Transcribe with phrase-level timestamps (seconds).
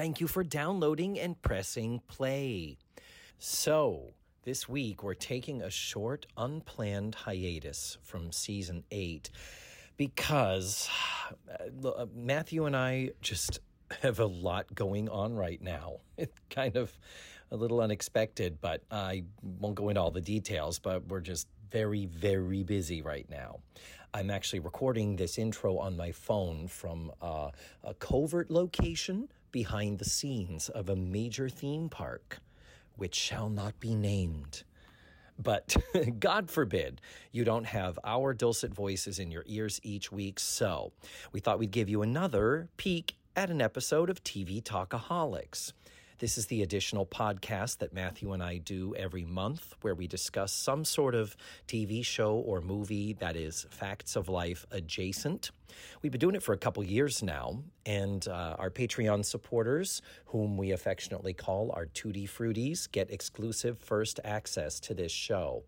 [0.00, 2.78] Thank you for downloading and pressing play.
[3.38, 4.14] So,
[4.44, 9.28] this week we're taking a short, unplanned hiatus from season eight
[9.98, 10.88] because
[11.84, 13.60] uh, Matthew and I just
[14.00, 15.98] have a lot going on right now.
[16.16, 16.98] It's kind of
[17.50, 22.06] a little unexpected, but I won't go into all the details, but we're just very,
[22.06, 23.58] very busy right now.
[24.14, 27.50] I'm actually recording this intro on my phone from uh,
[27.84, 32.38] a covert location behind the scenes of a major theme park,
[32.96, 34.62] which shall not be named.
[35.38, 35.76] But
[36.18, 37.00] God forbid
[37.32, 40.92] you don't have our dulcet voices in your ears each week, so
[41.32, 45.72] we thought we'd give you another peek at an episode of TV Talkaholics.
[46.20, 50.52] This is the additional podcast that Matthew and I do every month where we discuss
[50.52, 51.34] some sort of
[51.66, 55.50] TV show or movie that is facts of life adjacent.
[56.02, 60.58] We've been doing it for a couple years now, and uh, our Patreon supporters, whom
[60.58, 65.62] we affectionately call our Tutti Fruities, get exclusive first access to this show.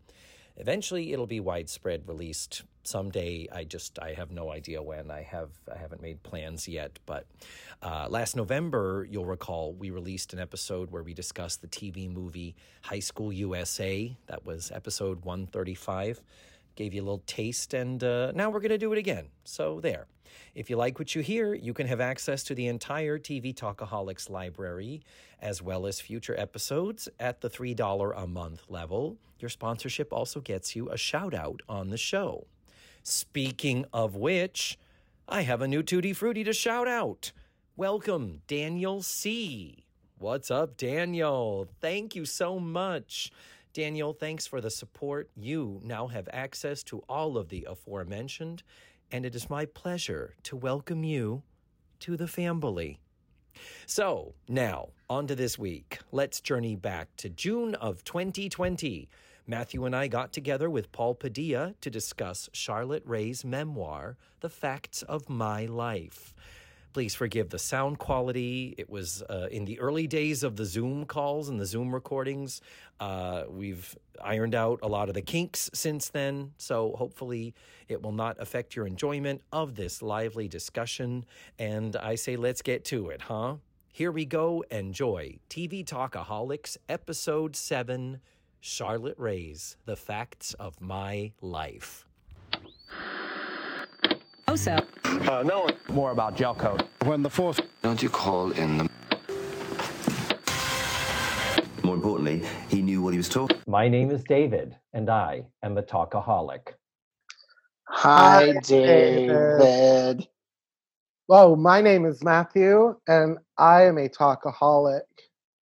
[0.56, 3.48] Eventually, it'll be widespread released someday.
[3.52, 5.10] I just I have no idea when.
[5.10, 6.98] I have I haven't made plans yet.
[7.06, 7.26] But
[7.82, 12.54] uh, last November, you'll recall we released an episode where we discussed the TV movie
[12.82, 14.16] High School USA.
[14.26, 16.20] That was episode one thirty five.
[16.74, 19.28] Gave you a little taste, and uh, now we're going to do it again.
[19.44, 20.06] So there.
[20.54, 24.30] If you like what you hear, you can have access to the entire TV Talkaholics
[24.30, 25.02] library,
[25.40, 29.18] as well as future episodes at the $3 a month level.
[29.38, 32.46] Your sponsorship also gets you a shout out on the show.
[33.02, 34.78] Speaking of which,
[35.28, 37.32] I have a new Tutti Frutti to shout out.
[37.76, 39.84] Welcome, Daniel C.
[40.18, 41.68] What's up, Daniel?
[41.80, 43.32] Thank you so much.
[43.74, 45.30] Daniel, thanks for the support.
[45.34, 48.62] You now have access to all of the aforementioned,
[49.10, 51.42] and it is my pleasure to welcome you
[52.00, 53.00] to the family.
[53.86, 56.00] So, now, on to this week.
[56.10, 59.08] Let's journey back to June of 2020.
[59.46, 65.02] Matthew and I got together with Paul Padilla to discuss Charlotte Rae's memoir, The Facts
[65.02, 66.34] of My Life.
[66.92, 68.74] Please forgive the sound quality.
[68.76, 72.60] It was uh, in the early days of the Zoom calls and the Zoom recordings.
[73.00, 77.54] Uh, we've ironed out a lot of the kinks since then, so hopefully
[77.88, 81.24] it will not affect your enjoyment of this lively discussion.
[81.58, 83.56] And I say, let's get to it, huh?
[83.90, 84.62] Here we go.
[84.70, 88.20] Enjoy TV Talkaholics, Episode 7
[88.60, 92.06] Charlotte Rae's The Facts of My Life.
[94.52, 94.76] Also,
[95.06, 96.82] Uh, no, more about gel coat.
[97.06, 98.88] when the fourth Don't you call in the.
[101.82, 103.56] More importantly, he knew what he was talking.
[103.66, 106.74] My name is David, and I am a talkaholic.
[107.88, 109.56] Hi, Hi, David.
[109.58, 110.28] David.
[111.28, 115.00] Whoa, my name is Matthew, and I am a talkaholic.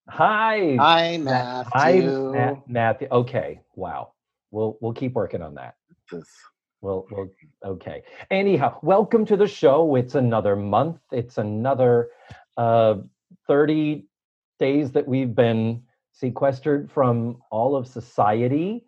[0.09, 1.73] Hi, Hi, Ma- Matthew.
[1.73, 3.07] hi, Ma- Matthew.
[3.13, 4.15] Okay, wow.
[4.51, 5.77] We'll we'll keep working on that.
[6.83, 7.29] Well, well,
[7.65, 8.03] okay.
[8.31, 9.97] Anyhow, welcome to the show.
[9.97, 10.99] It's another month.
[11.13, 12.09] It's another
[12.57, 12.97] uh,
[13.47, 14.07] 30
[14.59, 15.83] days that we've been
[16.13, 18.85] sequestered from all of society.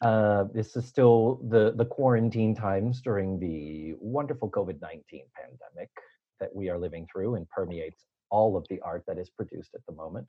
[0.00, 5.90] Uh, this is still the, the quarantine times during the wonderful COVID 19 pandemic
[6.40, 9.80] that we are living through and permeates all of the art that is produced at
[9.86, 10.26] the moment.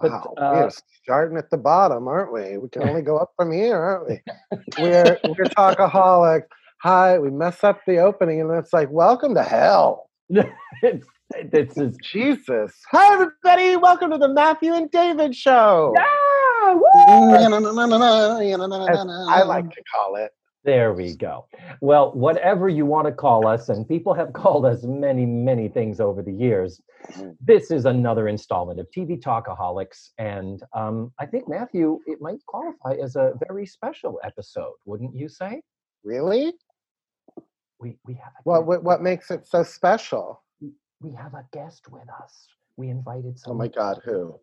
[0.00, 0.70] But, Wow, uh, we're
[1.02, 2.56] starting at the bottom, aren't we?
[2.58, 4.20] We can only go up from here, aren't we?
[4.78, 6.42] We're we're talkaholic.
[6.82, 10.08] Hi, we mess up the opening, and it's like, welcome to hell.
[10.28, 11.06] it's,
[11.50, 12.72] this is Jesus.
[12.92, 13.76] Hi, everybody.
[13.76, 15.94] Welcome to the Matthew and David show.
[15.98, 16.78] Ah!
[18.88, 18.98] As
[19.28, 20.30] I like to call it.
[20.68, 21.46] There we go.
[21.80, 25.98] Well, whatever you want to call us, and people have called us many, many things
[25.98, 26.82] over the years.
[27.40, 33.02] This is another installment of TV Talkaholics, and um, I think Matthew, it might qualify
[33.02, 35.62] as a very special episode, wouldn't you say?
[36.04, 36.52] Really?
[37.80, 40.42] We we have a What what, what makes it so special?
[41.00, 42.46] we have a guest with us.
[42.76, 44.38] We invited Oh my God, who?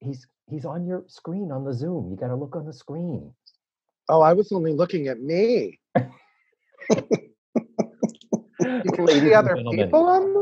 [0.00, 2.10] He's he's on your screen on the Zoom.
[2.10, 3.32] You got to look on the screen.
[4.10, 5.78] Oh, I was only looking at me.
[8.62, 10.34] You can see Ladies other people on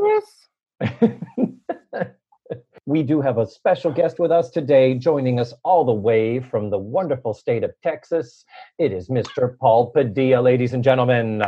[0.81, 2.09] this?
[2.85, 6.69] we do have a special guest with us today, joining us all the way from
[6.69, 8.43] the wonderful state of Texas.
[8.77, 9.57] It is Mr.
[9.57, 11.43] Paul Padilla, ladies and gentlemen.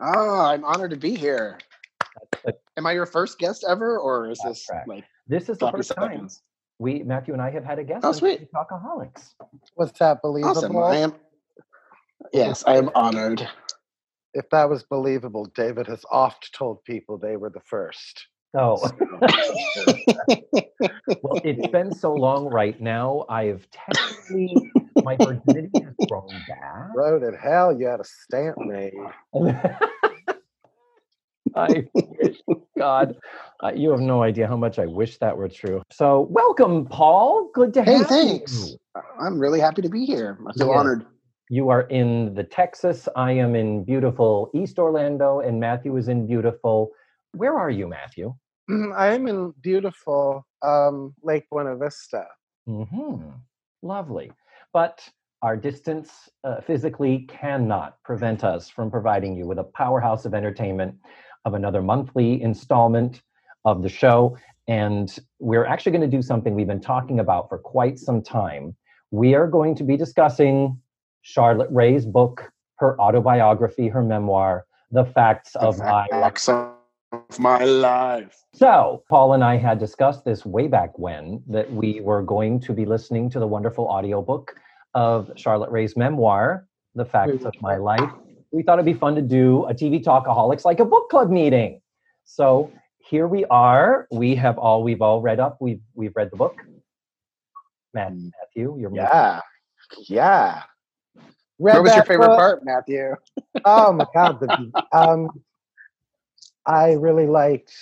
[0.00, 1.58] Oh, I'm honored to be here.
[2.76, 4.88] Am I your first guest ever, or is this correct.
[4.88, 6.28] like This is the sloppy first time
[6.78, 8.50] we, Matthew and I, have had a guest Oh, on sweet.
[8.52, 9.34] Talkaholics.
[9.74, 10.58] What's that believable?
[10.58, 10.76] Awesome.
[10.76, 11.14] I am.
[12.32, 13.48] Yes, I am honored.
[14.34, 18.26] If that was believable, David has oft told people they were the first.
[18.56, 18.80] Oh,
[21.22, 23.26] well, it's been so long right now.
[23.28, 24.72] I've technically,
[25.04, 26.90] my virginity has grown back.
[26.94, 28.92] Road in hell, you had a stamp made.
[31.56, 32.38] I wish,
[32.78, 33.16] God,
[33.62, 35.82] uh, you have no idea how much I wish that were true.
[35.92, 37.50] So, welcome, Paul.
[37.54, 38.52] Good to Hey, have thanks.
[38.52, 38.78] you.
[38.94, 39.12] Thanks.
[39.20, 40.38] I'm really happy to be here.
[40.48, 40.78] I feel Yeah.
[40.78, 41.06] honored.
[41.50, 43.06] You are in the Texas.
[43.16, 46.90] I am in beautiful East Orlando, and Matthew is in beautiful.
[47.32, 48.34] Where are you, Matthew?
[48.96, 52.24] I'm in beautiful um, Lake Buena Vista.
[52.66, 53.16] hmm
[53.82, 54.32] Lovely.
[54.72, 55.06] But
[55.42, 60.94] our distance uh, physically cannot prevent us from providing you with a powerhouse of entertainment
[61.44, 63.20] of another monthly installment
[63.66, 64.38] of the show.
[64.66, 68.74] And we're actually going to do something we've been talking about for quite some time.
[69.10, 70.80] We are going to be discussing
[71.24, 76.48] Charlotte Rae's book, her autobiography, her memoir, The Facts of My Life.
[76.50, 78.44] Of my life.
[78.52, 82.74] So, Paul and I had discussed this way back when that we were going to
[82.74, 84.54] be listening to the wonderful audiobook
[84.92, 88.10] of Charlotte Rae's memoir, The Facts of My Life.
[88.52, 91.80] We thought it'd be fun to do a TV Talkaholics like a book club meeting.
[92.24, 94.06] So, here we are.
[94.12, 95.56] We have all we've all read up.
[95.58, 96.56] We've we've read the book.
[97.94, 98.30] Matt, mm.
[98.40, 99.40] Matthew, you're Yeah,
[100.06, 100.62] yeah.
[101.58, 102.38] Read What was your favorite book?
[102.38, 103.14] part, Matthew?
[103.64, 105.30] Oh my god, the, um,
[106.66, 107.72] I really liked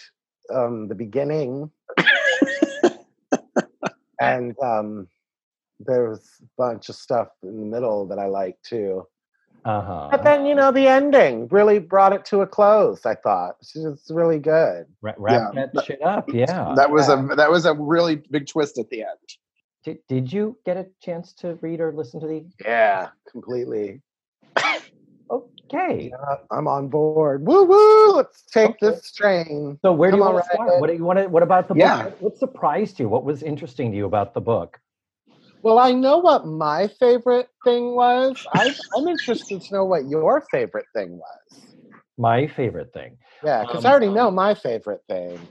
[0.53, 1.71] um, the beginning,
[4.21, 5.09] and um,
[5.81, 9.07] there was a bunch of stuff in the middle that I liked too.
[9.65, 10.09] uh-huh.
[10.11, 13.07] But then you know the ending really brought it to a close.
[13.07, 14.87] I thought it's really good.
[15.01, 16.29] Wra- wrap Yeah, that shit up.
[16.33, 16.75] Yeah.
[16.77, 19.19] That was a that was a really big twist at the end.
[19.85, 24.03] Did, did you get a chance to read or listen to the Yeah, completely.
[25.31, 26.11] Okay.
[26.11, 27.47] Yeah, I'm on board.
[27.47, 28.13] Woo woo!
[28.17, 28.89] Let's take Okay.
[28.89, 29.79] this train.
[29.83, 30.81] So where do you want to start?
[30.81, 31.83] What do you want to, What about the book?
[31.85, 32.05] Yeah.
[32.05, 33.09] What, what surprised you?
[33.09, 34.79] What was interesting to you about the book?
[35.63, 38.37] Well, I know what my favorite thing was.
[38.53, 41.75] I, I'm interested to know what your favorite thing was.
[42.19, 43.17] My favorite thing.
[43.45, 45.49] Yeah, because Um, I already know my favorite thing.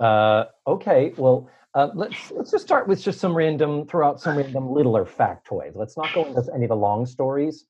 [0.00, 1.12] Uh, okay.
[1.16, 5.04] Well, uh, let's let's just start with just some random, throw out some random littler
[5.04, 5.76] factoids.
[5.76, 7.66] Let's not go into any of the long stories.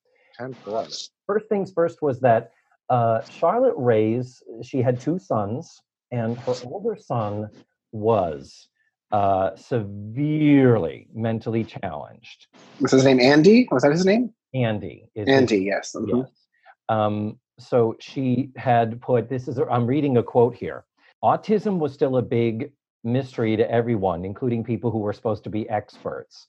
[1.27, 2.53] First things first was that
[2.89, 5.83] uh, Charlotte Rae's she had two sons,
[6.13, 7.51] and her older son
[7.91, 8.69] was
[9.11, 12.47] uh, severely mentally challenged.
[12.81, 13.67] Was his name Andy?
[13.73, 14.33] Was that his name?
[14.55, 15.97] Andy is his Andy, yes.
[15.97, 16.23] mhm.
[16.23, 16.31] Yes.
[16.89, 20.85] Um, so she had put this is I'm reading a quote here.
[21.25, 22.71] Autism was still a big
[23.07, 26.49] mystery to everyone, including people who were supposed to be experts.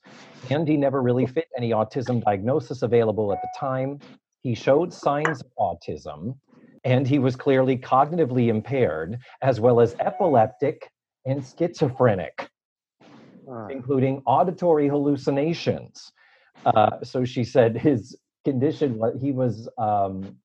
[0.50, 4.00] Andy never really fit any autism diagnosis available at the time.
[4.42, 6.36] He showed signs of autism,
[6.84, 10.90] and he was clearly cognitively impaired, as well as epileptic
[11.24, 12.50] and schizophrenic
[13.48, 16.12] Uh, including auditory hallucinations.
[16.66, 20.36] Uh, so she said his condition, he was um,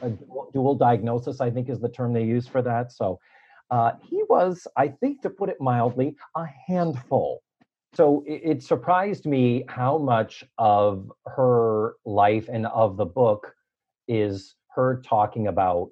[0.00, 0.10] a
[0.52, 2.92] dual diagnosis, I think is the term they use for that.
[2.92, 3.18] So
[3.72, 7.42] uh, he was, I think, to put it mildly, a handful.
[7.94, 13.54] So it, it surprised me how much of her life and of the book
[14.08, 15.88] is her talking about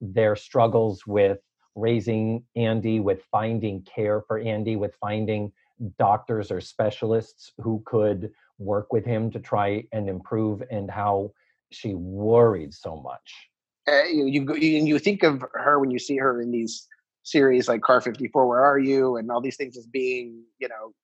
[0.00, 1.38] their struggles with
[1.74, 5.50] raising Andy, with finding care for Andy, with finding
[5.98, 11.32] doctors or specialists who could work with him to try and improve and how
[11.72, 13.50] she worried so much.
[13.88, 16.86] Uh, you, you you you think of her when you see her in these
[17.24, 20.94] series like Car 54, Where Are You, and all these things as being you know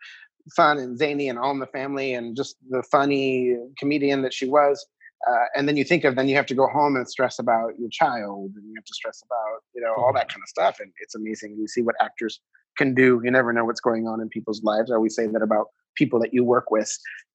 [0.56, 4.48] fun and zany and all in the family and just the funny comedian that she
[4.48, 4.86] was.
[5.30, 7.78] Uh, and then you think of then you have to go home and stress about
[7.78, 10.78] your child and you have to stress about you know all that kind of stuff
[10.80, 12.40] and it's amazing you see what actors
[12.78, 15.42] can do you never know what's going on in people's lives i always say that
[15.42, 16.90] about people that you work with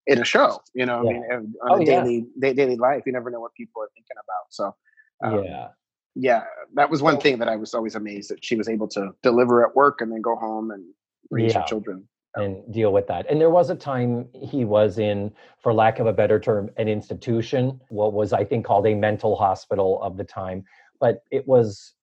[0.08, 1.10] in a show you know Yeah.
[1.12, 1.86] i mean on Oh, a yeah.
[1.86, 4.75] daily da- daily life you never know what people are thinking about so
[5.24, 5.68] um, yeah.
[6.16, 6.44] Yeah
[6.74, 9.66] that was one thing that i was always amazed that she was able to deliver
[9.66, 10.84] at work and then go home and
[11.30, 11.62] raise Yeah.
[11.62, 12.08] her children
[12.38, 13.26] and deal with that.
[13.30, 15.32] And there was a time he was in,
[15.64, 19.38] for lack of a better term, an institution, what was I think called a mental
[19.38, 20.66] hospital of the time.
[21.00, 21.94] But it was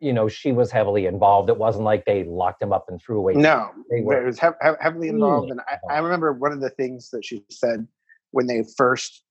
[0.00, 1.48] you know, she was heavily involved.
[1.48, 3.34] It wasn't like they locked him up and threw away.
[3.34, 6.02] No, They it were was hev- hev- heavily involved, and I, I oh.
[6.02, 7.86] remember one of the things that she said
[8.32, 9.22] when they first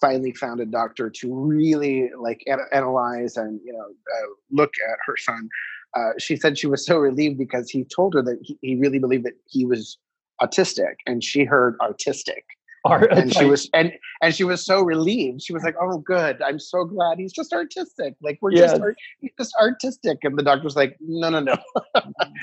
[0.00, 4.98] finally found a doctor to really like ana- analyze and you know uh, look at
[5.06, 5.48] her son.
[5.96, 8.98] Uh, she said she was so relieved because he told her that he, he really
[8.98, 9.98] believed that he was
[10.40, 12.44] autistic, and she heard artistic,
[12.84, 13.92] Or- and she was and
[14.22, 15.42] and she was so relieved.
[15.42, 16.40] She was like, "Oh, good!
[16.42, 18.14] I'm so glad he's just artistic.
[18.22, 18.70] Like we're Yes.
[18.72, 21.56] just art- he's just artistic." And the doctor's like, "No, no, no."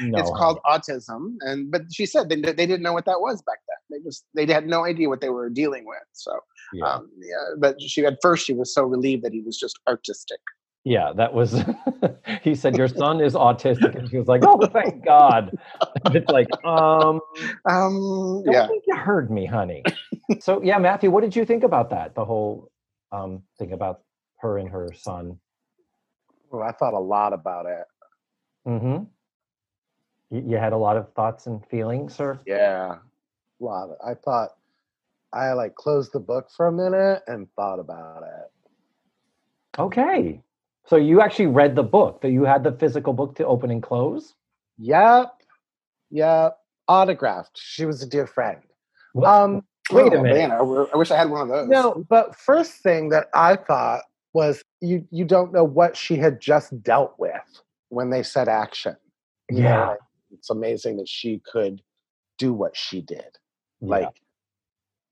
[0.01, 3.42] no, it's called autism and but she said they, they didn't know what that was
[3.42, 3.66] back then
[3.98, 6.39] they just they had no idea what they were dealing with so
[6.74, 6.86] yeah.
[6.86, 10.39] um yeah but she at first she was so relieved that he was just artistic
[10.84, 11.51] Yeah, that was.
[12.44, 15.51] he said your son is autistic, and she was like, "Oh, thank God."
[16.16, 17.20] it's like, um,
[17.66, 19.84] um don't yeah think you heard me, honey.
[20.39, 22.16] so, yeah, Matthew, what did you think about that?
[22.16, 22.72] The whole
[23.12, 24.01] um thing about
[24.39, 25.39] her and her son.
[26.51, 27.86] Well, I thought a lot about it.
[28.68, 29.04] Mm-hmm.
[30.36, 32.39] You, you had a lot of thoughts and feelings, sir.
[32.46, 33.00] Yeah,
[33.61, 33.89] a lot.
[34.05, 34.49] I thought
[35.33, 38.51] I like closed the book for a minute and thought about it.
[39.79, 40.41] Okay,
[40.87, 42.21] so you actually read the book.
[42.21, 44.33] That you had the physical book to open and close.
[44.79, 45.33] Yep,
[46.09, 46.57] yep.
[46.87, 47.51] Autographed.
[47.55, 48.59] She was a dear friend.
[49.13, 49.27] What?
[49.29, 49.61] Um,
[49.91, 50.37] Wait a Oh, minute.
[50.37, 53.55] man, I, I wish i had one of those no, but first thing that I
[53.55, 54.01] thought
[54.33, 58.95] was you you don't know what she had just dealt with when they said action.
[59.49, 59.87] You Yeah.
[59.87, 59.99] like,
[60.31, 61.81] it's amazing that she could
[62.37, 63.37] do what she did.
[63.81, 63.88] Yeah.
[63.88, 64.22] Like,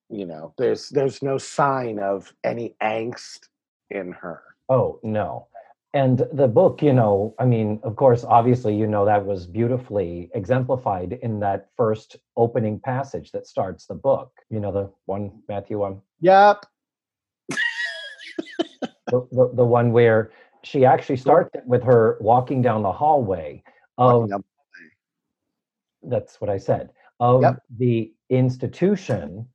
[0.09, 3.47] you know, there's there's no sign of any angst
[3.89, 4.43] in her.
[4.69, 5.47] Oh, no.
[5.93, 10.29] And the book, you know, I mean, of course, obviously, you know, that was beautifully
[10.35, 14.31] exemplified in that first opening passage that starts the book.
[14.49, 16.01] You know, the one, Matthew, one?
[16.19, 16.65] Yep.
[19.07, 20.31] the, the, the one where
[20.63, 23.63] she actually starts it with her walking down the hallway
[23.97, 24.29] of,
[26.03, 27.63] that's what I said, of Yep.
[27.77, 29.47] the institution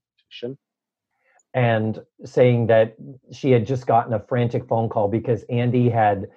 [1.55, 2.95] and saying that
[3.33, 6.29] she had just gotten a frantic phone call because Andy had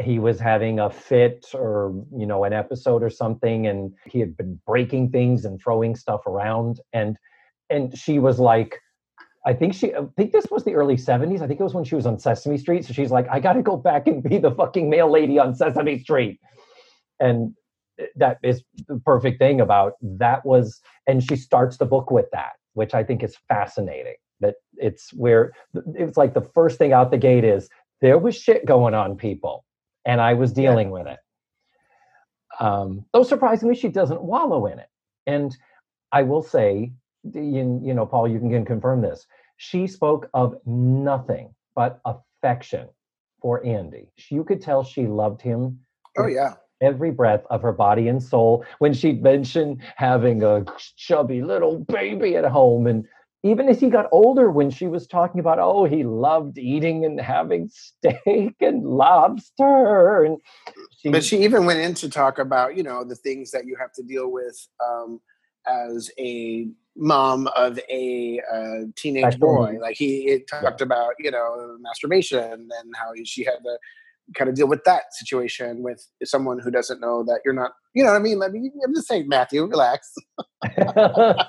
[0.00, 4.36] he was having a fit or you know an episode or something and he had
[4.36, 6.80] been breaking things and throwing stuff around.
[6.92, 7.16] And
[7.68, 8.78] and she was like
[9.44, 11.84] I think she I think this was the early 70s I think it was when
[11.84, 12.84] she was on Sesame Street.
[12.84, 15.56] So she's like I got to go back and be the fucking mail lady on
[15.56, 16.38] Sesame Street.
[17.18, 17.54] And
[18.16, 22.52] that is the perfect thing about that was and she starts the book with that
[22.74, 25.52] which I think is fascinating that it's where
[25.94, 27.70] it's like the first thing out the gate is
[28.00, 29.64] there was shit going on people
[30.04, 31.18] and i was dealing with it.
[32.60, 34.88] Um though surprisingly she doesn't wallow in it.
[35.26, 35.56] And
[36.12, 36.92] i will say
[37.24, 39.26] you, you know paul you can, can confirm this.
[39.56, 42.88] She spoke of nothing but affection
[43.40, 44.10] for andy.
[44.28, 45.80] You could tell she loved him
[46.18, 50.64] oh yeah every breath of her body and soul when she'd mentioned having a
[50.96, 52.86] chubby little baby at home.
[52.86, 53.06] And
[53.44, 57.20] even as he got older when she was talking about oh he loved eating and
[57.20, 60.24] having steak and lobster.
[60.24, 60.38] And
[60.98, 63.76] she, but she even went in to talk about you know the things that you
[63.80, 65.20] have to deal with um
[65.66, 69.78] as a mom of a uh, teenage boy.
[69.80, 73.78] like he it talked about you know masturbation and how she had to
[74.34, 78.02] kind of deal with that situation with someone who doesn't know that you're not you
[78.02, 78.38] know what i mean?
[78.38, 80.14] Like i'm just saying matthew relax.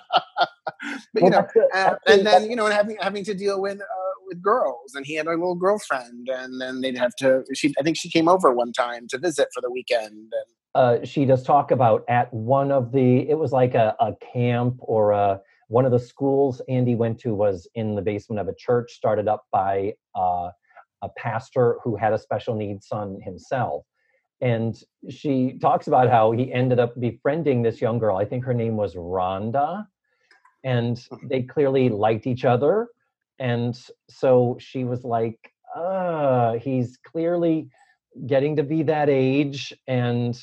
[1.14, 4.14] But you know and, and then you know and having having to deal with uh,
[4.26, 7.84] with girls and he had a little girlfriend and then they'd have to she i
[7.84, 10.32] think she came over one time to visit for the weekend and
[10.76, 14.76] uh, she does talk about at one of the it was like a, a camp
[14.80, 18.56] or a one of the schools andy went to was in the basement of a
[18.56, 20.50] church started up by uh,
[21.04, 23.86] a pastor who had a special needs son himself.
[24.42, 24.76] And
[25.10, 28.18] she talks about how he ended up befriending this young girl.
[28.18, 29.86] I think her name was rhonda.
[30.64, 31.30] And Mhm.
[31.30, 32.88] they clearly liked each other.
[33.40, 33.78] And
[34.10, 35.40] so she was like
[35.76, 37.68] uh he's clearly
[38.28, 40.40] getting to be that age and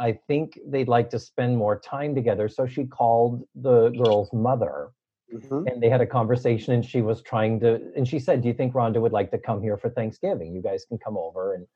[0.00, 2.48] I think they'd like to spend more time together.
[2.48, 4.90] So she called the girl's mother
[5.34, 5.70] Mhm.
[5.70, 8.54] and they had a conversation and she was trying to and she said, Do you
[8.54, 10.54] think Rhonda would like to come here for Thanksgiving?
[10.54, 11.66] You guys can come over and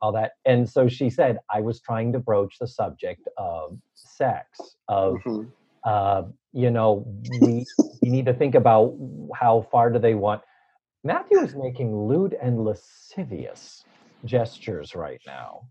[0.00, 0.32] all that.
[0.44, 5.52] And so she said, I was trying to broach the subject of sex, of Mhm.
[5.84, 6.22] uh,
[6.52, 7.66] you know, we
[8.02, 8.96] we need to think about
[9.34, 10.42] how far do they want
[11.04, 13.84] Matthew is making lewd and lascivious
[14.24, 15.68] gestures right now.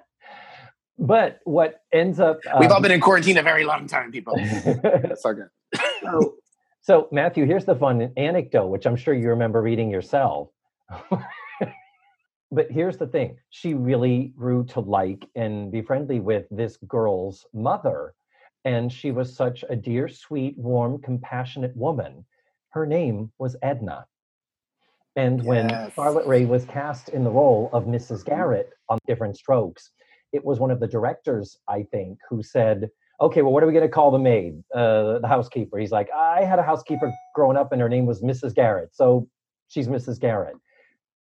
[0.98, 4.34] but what ends up we've all um, been in quarantine a very long time people
[4.82, 5.48] that's so good
[6.10, 6.34] so,
[6.80, 10.48] so Matthew, here's the fun anecdote, which I'm sure you remember reading yourself.
[12.50, 13.38] but here's the thing.
[13.50, 18.14] She really grew to like and be friendly with this girl's mother
[18.66, 22.24] and she was such a dear sweet warm compassionate woman.
[22.70, 24.06] Her name was edna.
[25.14, 29.92] And when charlotte rae was cast in the role of mrs garrett on different strokes
[30.32, 33.72] it was one of the directors i think who said okay well what are we
[33.72, 37.56] going to call the maid uh, the housekeeper he's like i had a housekeeper growing
[37.56, 39.26] up and her name was mrs garrett so
[39.68, 40.56] she's mrs garrett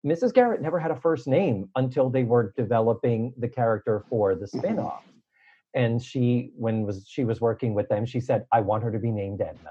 [0.05, 0.35] Mrs.
[0.35, 4.59] Garrett never had a first name until they were developing the character for the Mhm.
[4.59, 5.05] spin-off.
[5.75, 8.99] And she, when was she was working with them, she said, "I want her to
[8.99, 9.71] be named Edna.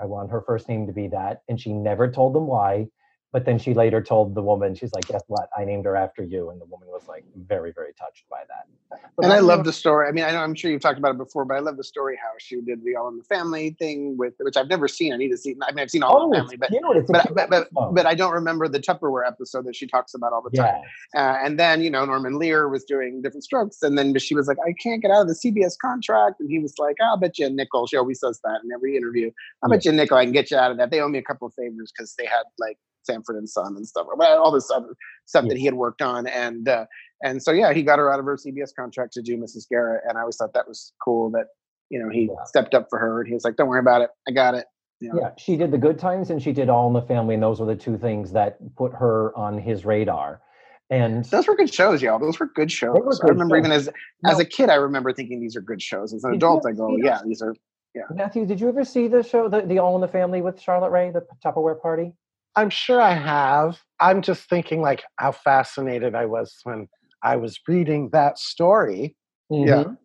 [0.00, 2.88] I want her first name to be that." And she never told them why.
[3.36, 5.50] But then she later told the woman, she's like, "Guess what?
[5.54, 8.66] I named her after you." And the woman was like, very, very touched by that.
[8.98, 10.08] So and I love the story.
[10.08, 11.84] I mean, I know I'm sure you've talked about it before, but I love the
[11.84, 15.12] story how she did the All in the Family thing with which I've never seen.
[15.12, 15.54] I need to see.
[15.62, 16.70] I mean, I've seen All Oh, in the Family, but.
[16.72, 20.14] It's a but, but, but, but I don't remember the Tupperware episode that she talks
[20.14, 20.80] about all the time.
[21.14, 23.82] yeah, Uh, and then, you know, Norman Lear was doing different strokes.
[23.82, 26.40] And then she was like, I can't get out of the CBS contract.
[26.40, 27.86] And he was like, I'll bet you a nickel.
[27.86, 29.30] She always says that in every interview.
[29.62, 30.90] I'll bet you a nickel I can get you out of that.
[30.90, 33.86] They owe me a couple of favors because they had like Sanford and Son and
[33.86, 34.94] stuff, all this other
[35.24, 36.26] stuff that he had worked on.
[36.26, 36.86] And, uh,
[37.22, 39.68] and so, yeah, he got her out of her CBS contract to do Mrs.
[39.68, 40.02] Garrett.
[40.08, 41.46] And I always thought that was cool that,
[41.88, 42.44] you know, he Yeah.
[42.44, 44.10] stepped up for her and he was like, don't worry about it.
[44.28, 44.66] I got it.
[45.00, 45.20] You know?
[45.20, 45.30] yeah.
[45.38, 47.66] She did the Good Times and she did All in the Family, and those were
[47.66, 50.40] the two things that put her on his radar.
[50.88, 52.18] And Those were good shows, y'all.
[52.18, 52.94] Those were good shows.
[52.94, 53.88] were I good remember even shows.
[53.88, 53.94] as
[54.24, 56.14] as Now- a kid, I remember thinking these are good shows.
[56.14, 57.54] As an adult, I go, yeah, these are.
[57.94, 58.02] yeah.
[58.10, 60.90] Matthew, did you ever see the show, the, the All in the Family with Charlotte
[60.90, 62.14] Rae, the Tupperware party?
[62.56, 63.78] I'm sure I have.
[64.00, 66.88] I'm just thinking like how fascinated I was when
[67.22, 69.14] I was reading that story.
[69.50, 69.84] Yeah.
[69.84, 69.96] Mhm.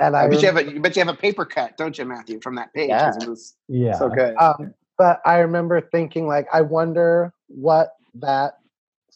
[0.00, 2.04] And I I bet you have a, but you have a paper cut, don't you,
[2.04, 2.90] Matthew, from that page?
[2.90, 3.98] 'cause It was Yeah.
[3.98, 4.34] so good.
[4.40, 8.54] um, but I remember thinking like I wonder what that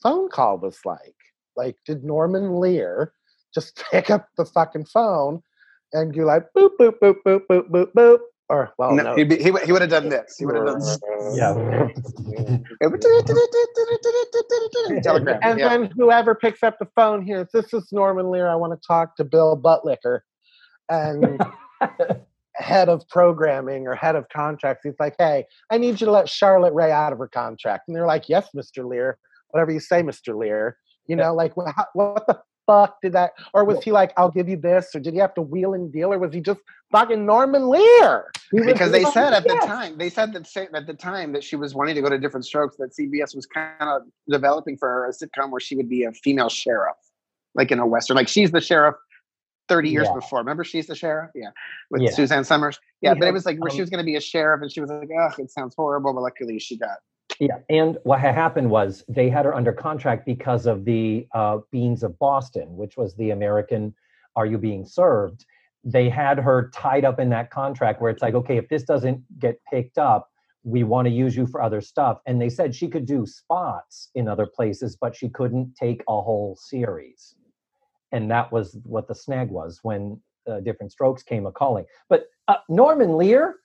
[0.02, 1.14] phone call was like.
[1.56, 3.12] Like, did Norman Lear
[3.54, 5.42] just pick up the fucking phone
[5.92, 8.18] and go like boop boop boop boop boop boop boop?
[8.50, 9.14] Or well, no, no.
[9.16, 10.36] he'd be, he, would- he would have done this.
[10.38, 10.78] He would have done.
[10.78, 10.98] this.
[11.34, 11.52] Yeah.
[15.02, 15.38] Telegram.
[15.42, 15.68] And yeah.
[15.68, 18.48] then whoever picks up the phone here, this is Norman Lear.
[18.48, 20.20] I want to talk to Bill Buttlicker.
[20.88, 21.40] And
[22.54, 24.82] head of programming or head of contracts.
[24.84, 27.84] He's like, hey, I need you to let Charlotte Rae out of her contract.
[27.86, 28.88] And they're like, yes, Mr.
[28.88, 30.36] Lear, whatever you say, Mr.
[30.36, 30.76] Lear.
[31.06, 33.32] You know, like, wha- how, what the fuck did that?
[33.54, 34.94] Or was he like, I'll give you this?
[34.94, 36.12] Or did he have to wheel and deal?
[36.12, 36.60] Or was he just
[36.92, 38.30] fucking Norman Lear?
[38.52, 39.64] Because they said at the yes.
[39.66, 42.46] time they said that at the time that she was wanting to go to different
[42.46, 46.04] strokes that cbs was kind of developing for her a sitcom where she would be
[46.04, 46.96] a female sheriff
[47.54, 48.94] like in a western like she's the sheriff
[49.68, 50.14] 30 years Yeah.
[50.14, 51.50] before remember she's the sheriff yeah
[51.90, 52.10] with Yeah.
[52.10, 54.20] suzanne somers yeah, but it was like where she um, was going to be a
[54.20, 56.98] sheriff and she was like oh, it sounds horrible but luckily she got
[57.40, 61.58] Yeah, and what had happened was they had her under contract because of the uh,
[61.70, 63.94] Beane's of Boston, which was the American
[64.36, 65.44] "Are You Being Served?"
[65.84, 69.22] They had her tied up in that contract where it's like, okay, if this doesn't
[69.38, 70.30] get picked up,
[70.64, 72.18] we want to use you for other stuff.
[72.26, 76.20] And they said she could do spots in other places, but she couldn't take a
[76.20, 77.36] whole series.
[78.12, 80.20] And that was what the snag was when
[80.50, 81.84] uh, Different Strokes came a calling.
[82.08, 83.56] But uh, Norman Lear,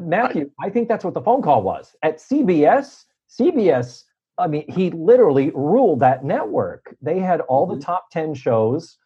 [0.00, 3.04] Matthew, I think that's what the phone call was at CBS.
[3.28, 4.04] CBS,
[4.38, 6.96] I mean, he literally ruled that network.
[7.02, 8.96] They had all the top 10 shows,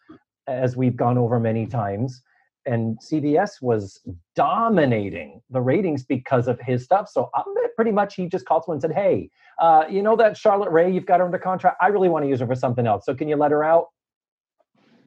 [0.47, 2.23] as we've gone over many times.
[2.65, 4.01] And CBS was
[4.37, 7.09] dominating the ratings because of his stuff.
[7.09, 10.15] So I bet pretty much he just called someone and said, Hey, uh, you know
[10.17, 11.79] that Charlotte Rae, you've got her under contract.
[11.81, 13.05] I really want to use her for something else.
[13.05, 13.89] So can you let her out?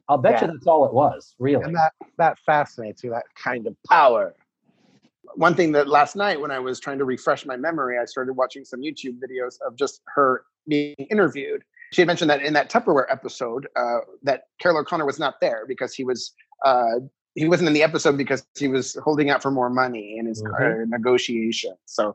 [0.08, 1.64] I'll bet you that's all it was, really.
[1.64, 4.34] And that, that fascinates you, that kind of power.
[5.34, 8.34] One thing that last night when I was trying to refresh my memory, I started
[8.34, 11.62] watching some YouTube videos of just her being interviewed.
[11.92, 15.64] She had mentioned that in that Tupperware episode uh, that Carroll O'Connor was not there
[15.66, 16.32] because he was
[16.64, 17.00] uh,
[17.34, 20.42] he wasn't in the episode because he was holding out for more money in his
[20.42, 20.88] uh, Mhm.
[20.88, 21.74] negotiation.
[21.84, 22.14] So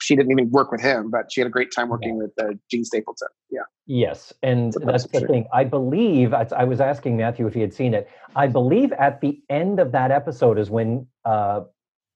[0.00, 2.54] she didn't even work with him, but she had a great time working with uh,
[2.70, 3.28] Jean Stapleton.
[3.50, 3.62] Yeah.
[3.86, 5.46] Yes, and that's that's the thing.
[5.52, 8.08] I believe I, I was asking Matthew if he had seen it.
[8.36, 11.62] I believe at the end of that episode is when uh,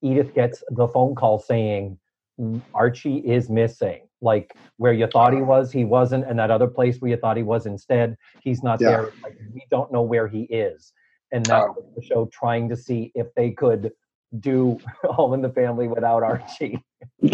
[0.05, 1.97] Edith gets the phone call saying
[2.39, 4.01] "Mm, Archie is missing.
[4.21, 7.37] Like where you thought he was, he wasn't, and that other place where you thought
[7.37, 8.89] he was instead, he's not Yeah.
[8.89, 9.11] there.
[9.23, 10.93] Like, we don't know where he is,
[11.31, 11.85] and that Oh.
[11.95, 13.91] the show trying to see if they could
[14.39, 14.79] do
[15.17, 16.83] All in the Family without Archie.
[17.21, 17.29] you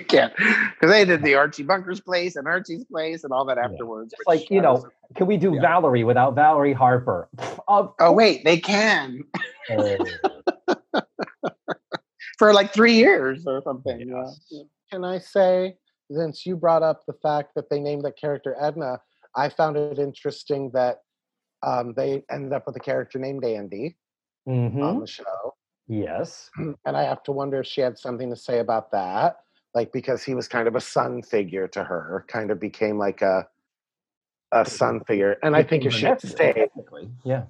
[0.00, 4.14] can't because they did the Archie Bunker's place and Archie's place and all that afterwards.
[4.18, 5.60] Which like you know, was- can we do Yeah.
[5.62, 7.28] Valerie without Valerie Harper?
[7.68, 9.22] Oh wait, they can
[9.68, 10.10] course.
[12.40, 14.08] For like three years or something.
[14.08, 14.40] Yes.
[14.50, 14.62] Yeah.
[14.90, 15.76] Can I say
[16.10, 18.98] since you brought up the fact that they named that character Edna,
[19.36, 21.02] I found it interesting that
[21.62, 23.96] um, they ended up with a character named Andy
[24.46, 25.54] hmm on the show.
[25.86, 26.50] Yes.
[26.86, 29.40] And I have to wonder if she had something to say about that.
[29.74, 33.20] Like because he was kind of a son figure to her, kind of became like
[33.20, 33.46] a
[34.50, 35.36] a son figure.
[35.42, 36.70] And I think if she had stayed,
[37.22, 37.44] yeah.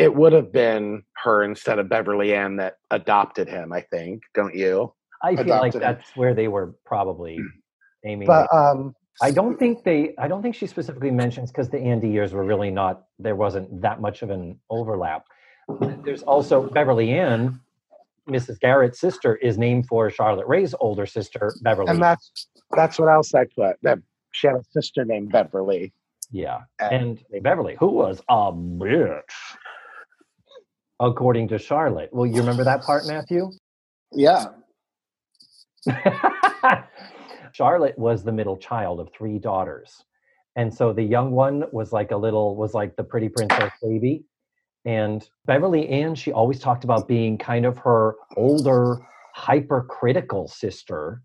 [0.00, 4.22] It would have been her instead of Beverly Ann that adopted him, I think.
[4.34, 4.92] Don't you?
[5.22, 5.80] I feel like him.
[5.80, 7.38] that's where they were probably
[8.04, 8.26] aiming.
[8.26, 10.14] But um I don't think they.
[10.16, 13.02] I don't think she specifically mentions because the Andy years were really not.
[13.18, 15.26] There wasn't that much of an overlap.
[16.04, 17.60] There's also Beverly Ann,
[18.26, 18.58] Mrs.
[18.60, 21.90] Garrett's sister, is named for Charlotte Rae's older sister, Beverly.
[21.90, 23.76] and that's that's what else I put.
[23.82, 23.98] That
[24.32, 25.92] she had a sister named Beverly.
[26.30, 29.20] yeah, And- and Beverly, who was a bitch,
[31.00, 32.10] according to Charlotte.
[32.12, 33.50] Well, you remember that part, Matthew?
[34.12, 34.46] Yeah.
[37.52, 40.04] Charlotte was the middle child of three daughters.
[40.56, 44.24] And so the young one was like a little, was like the pretty princess baby.
[44.84, 48.98] And Beverly Ann, she always talked about being kind of her older,
[49.34, 51.22] hypercritical sister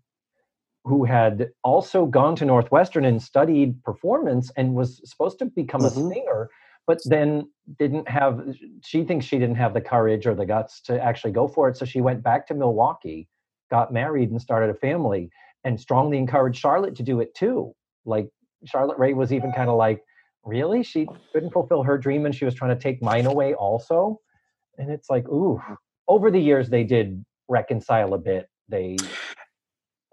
[0.84, 5.86] who had also gone to Northwestern and studied performance and was supposed to become Mhm.
[5.86, 6.48] a singer,
[6.86, 8.40] but then didn't have,
[8.84, 11.76] she thinks she didn't have the courage or the guts to actually go for it.
[11.76, 13.28] So she went back to Milwaukee,
[13.70, 15.30] got married, and started a family
[15.64, 17.74] and strongly encouraged Charlotte to do it too.
[18.04, 18.28] Like
[18.64, 20.02] Charlotte Rae was even kind of like,
[20.44, 20.84] really?
[20.84, 24.20] She couldn't fulfill her dream and she was trying to take mine away also.
[24.78, 25.60] And it's like, ooh.
[26.08, 28.48] Over the years, they did reconcile a bit.
[28.68, 28.96] They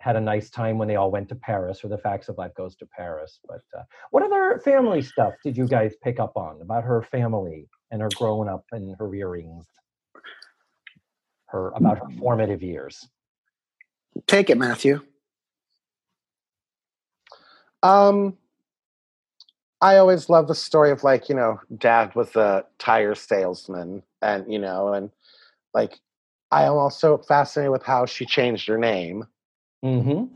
[0.03, 2.53] had a nice time when they all went to Paris, or the Facts of Life
[2.55, 3.39] goes to Paris.
[3.47, 7.69] But uh, what other family stuff did you guys pick up on about her family
[7.89, 9.65] and her growing up and her rearings?
[11.45, 13.07] Her about her formative years.
[14.27, 15.01] Take it, Matthew.
[17.81, 18.37] Um
[19.79, 24.51] I always love the story of like, you know, dad was a tire salesman and
[24.51, 25.11] you know, and
[25.73, 25.99] like
[26.51, 29.25] I am also fascinated with how she changed her name,
[29.83, 30.33] Mm-hmm.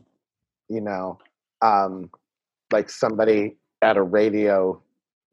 [0.69, 1.19] you know.
[1.61, 2.09] Um
[2.71, 4.81] like somebody at a radio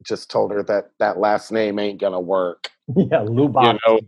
[0.03, 2.69] just told her that that last name ain't gonna work.
[2.95, 3.99] Yeah, Lou You know,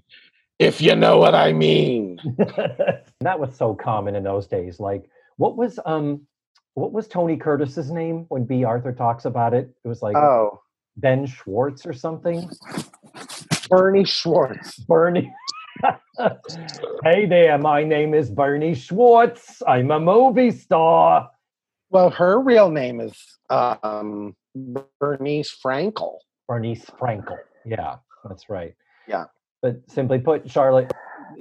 [0.60, 2.20] if you know what I mean.
[3.22, 4.80] that was so common in those days.
[4.80, 6.22] Like, what was um,
[6.76, 9.74] what was Tony Curtis's name when Bea Arthur talks about it?
[9.84, 10.62] It was like Oh,
[10.98, 12.48] Ben Schwartz or something.
[13.68, 14.78] Bernie Schwartz.
[14.78, 15.34] Bernie.
[17.04, 19.62] hey there, my name is Bernie Schwartz.
[19.68, 21.30] I'm a movie star.
[21.90, 23.16] Well, her real name is
[23.50, 24.36] um
[25.00, 26.18] Bernice Frankel.
[26.48, 27.38] Bernice Frankel.
[27.66, 27.96] Yeah,
[28.28, 28.74] that's right.
[29.08, 29.26] Yeah.
[29.62, 30.92] But simply put, Charlotte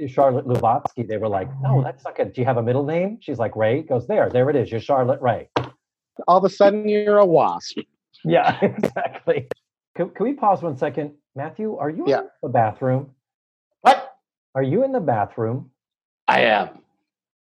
[0.08, 2.32] Charlotte Lubotsky, they were like, no, that's not good.
[2.32, 3.18] Do you have a middle name?
[3.20, 3.82] She's like, Rae.
[3.82, 4.28] Goes there.
[4.30, 4.70] There it is.
[4.70, 5.48] You're Charlotte Rae.
[6.26, 7.78] All of a sudden you're a wasp.
[8.24, 9.48] Yeah, exactly.
[9.96, 11.12] Can, can we pause one second?
[11.34, 12.20] Matthew, are you Yeah.
[12.20, 13.10] in the bathroom?
[14.56, 15.70] Are you in the bathroom?
[16.26, 16.70] I am.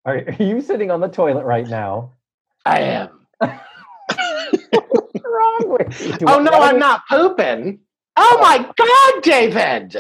[0.04, 2.14] Are, are you sitting on the toilet right now?
[2.66, 3.10] I am.
[3.40, 6.14] What's wrong with you?
[6.14, 7.80] Do Oh I no, I'm not pooping.
[8.18, 9.94] Oh, oh my god, David!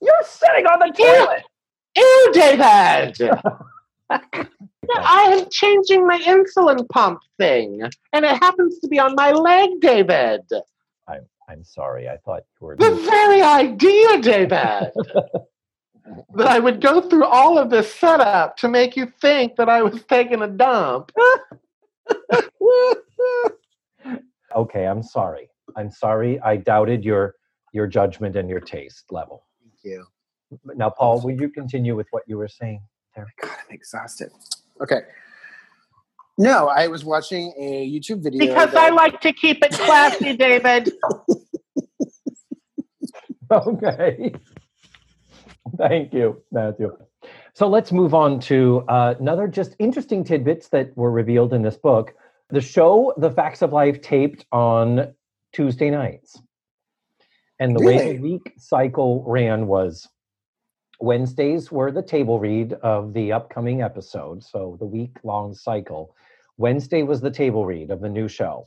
[0.00, 1.42] You're sitting on the toilet.
[1.96, 3.30] Ew, David!
[4.94, 7.82] I am changing my insulin pump thing,
[8.14, 10.42] and it happens to be on my leg, David.
[11.06, 12.08] I'm I'm sorry.
[12.08, 12.76] I thought you were.
[12.76, 14.92] The very idea, David,
[16.34, 19.82] that I would go through all of this setup to make you think that I
[19.82, 21.12] was taking a dump.
[24.54, 25.48] Okay, I'm sorry.
[25.76, 26.38] I'm sorry.
[26.40, 27.34] I doubted your
[27.72, 29.46] your judgment and your taste level.
[29.62, 30.04] Thank you.
[30.76, 32.82] Now, Paul, will you continue with what you were saying?
[33.16, 34.30] God, I'm exhausted.
[34.82, 35.00] Okay.
[36.36, 38.40] No, I was watching a YouTube video.
[38.46, 40.92] Because that- I like to keep it classy, David.
[43.50, 44.32] Okay.
[45.76, 46.96] Thank you, Matthew.
[47.54, 51.76] So let's move on to uh, another just interesting tidbits that were revealed in this
[51.76, 52.14] book.
[52.50, 55.14] The show, The Facts of Life, taped on
[55.52, 56.40] Tuesday nights.
[57.58, 60.08] And the way the week cycle ran was
[61.00, 66.14] Wednesdays were the table read of the upcoming episode, so the week long cycle.
[66.58, 68.66] Wednesday was the table read of the new show.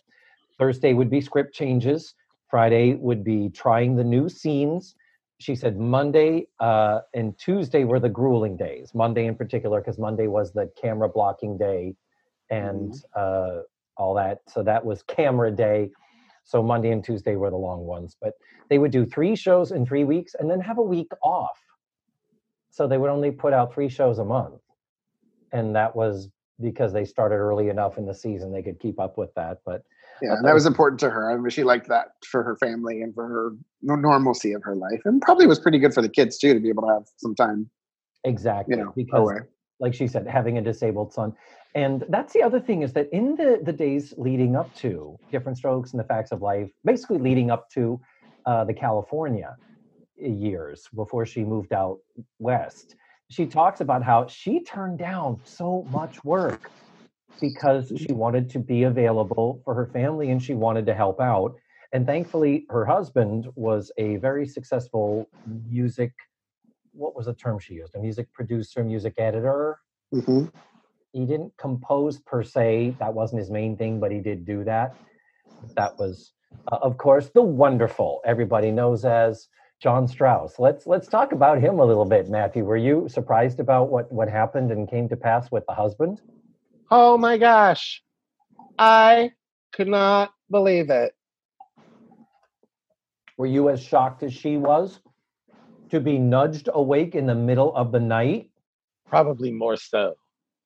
[0.57, 2.13] Thursday would be script changes.
[2.49, 4.95] Friday would be trying the new scenes.
[5.45, 8.95] She said Monday uh, and Tuesday were the grueling days.
[8.95, 11.95] Monday in particular, because Monday was the camera blocking day
[12.49, 13.59] and uh,
[13.95, 14.39] all that.
[14.47, 15.91] So that was camera day.
[16.45, 18.17] So Monday and Tuesday were the long ones.
[18.19, 18.33] But
[18.71, 21.59] they would do three shows in three weeks and then have a week off.
[22.71, 24.61] So they would only put out three shows a month.
[25.51, 26.27] And that was
[26.59, 29.59] because they started early enough in the season they could keep up with that.
[29.63, 29.83] But
[30.21, 31.31] Yeah, and that was important to her.
[31.31, 33.51] I mean, she liked that for her family and for her
[33.81, 36.69] normalcy of her life, and probably was pretty good for the kids too to be
[36.69, 37.69] able to have some time,
[38.23, 39.39] exactly you know, because away.
[39.79, 41.33] like she said, having a disabled son.
[41.75, 45.57] And that's the other thing is that in the, the days leading up to Different
[45.57, 47.99] Strokes and the Facts of Life, basically leading up to
[48.45, 49.57] uh, the California
[50.17, 51.99] years before she moved out
[52.39, 52.95] west,
[53.29, 56.71] she talks about how she turned down so much work
[57.41, 61.55] because she wanted to be available for her family and she wanted to help out.
[61.93, 65.29] And thankfully, her husband was a very successful
[65.69, 66.13] music.
[66.93, 67.95] What was the term she used?
[67.95, 69.79] A music producer, music editor
[70.13, 70.51] Mhm.
[71.13, 74.95] he didn't compose per se that wasn't his main thing but he did do that
[75.75, 76.33] that was
[76.71, 79.47] uh, of course the wonderful everybody knows as
[79.81, 83.89] john strauss let's let's talk about him a little bit matthew were you surprised about
[83.89, 86.21] what what happened and came to pass with the husband
[86.91, 88.01] Oh my gosh.
[88.77, 89.31] I
[89.73, 91.13] could not believe it.
[93.37, 94.99] were you as shocked as she was
[95.89, 98.49] to be nudged awake in the middle of the night
[99.07, 100.15] Probably more so.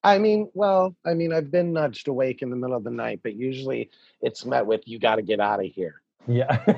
[0.01, 3.19] I mean, well, I mean, I've been nudged awake in the middle of the night,
[3.21, 3.89] but usually
[4.21, 6.01] it's met with, you got to get out of here.
[6.25, 6.63] yeah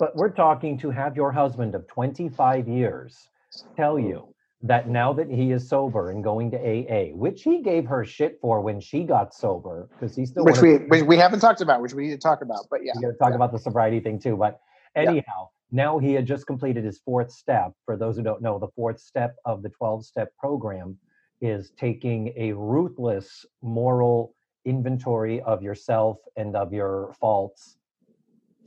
[0.00, 3.28] but we're talking to have your husband of 25 years
[3.76, 7.86] tell you that now that he is sober and going to AA, which he gave
[7.86, 11.40] her shit for when she got sober, because he still which we which we haven't
[11.40, 12.66] talked about, which we need to talk about.
[12.70, 13.36] But yeah, we got to talk yeah.
[13.36, 14.36] about the sobriety thing too.
[14.36, 14.60] But
[14.94, 15.02] Yeah.
[15.02, 17.72] anyhow, now he had just completed his fourth step.
[17.86, 20.98] For those who don't know, the fourth step of the 12 step program
[21.40, 24.34] is taking a ruthless moral
[24.66, 27.76] inventory of yourself and of your faults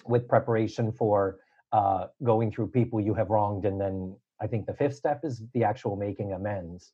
[0.08, 1.38] with preparation for
[1.72, 3.66] uh, going through people you have wronged.
[3.66, 6.92] And then I think the fifth step is the actual making amends.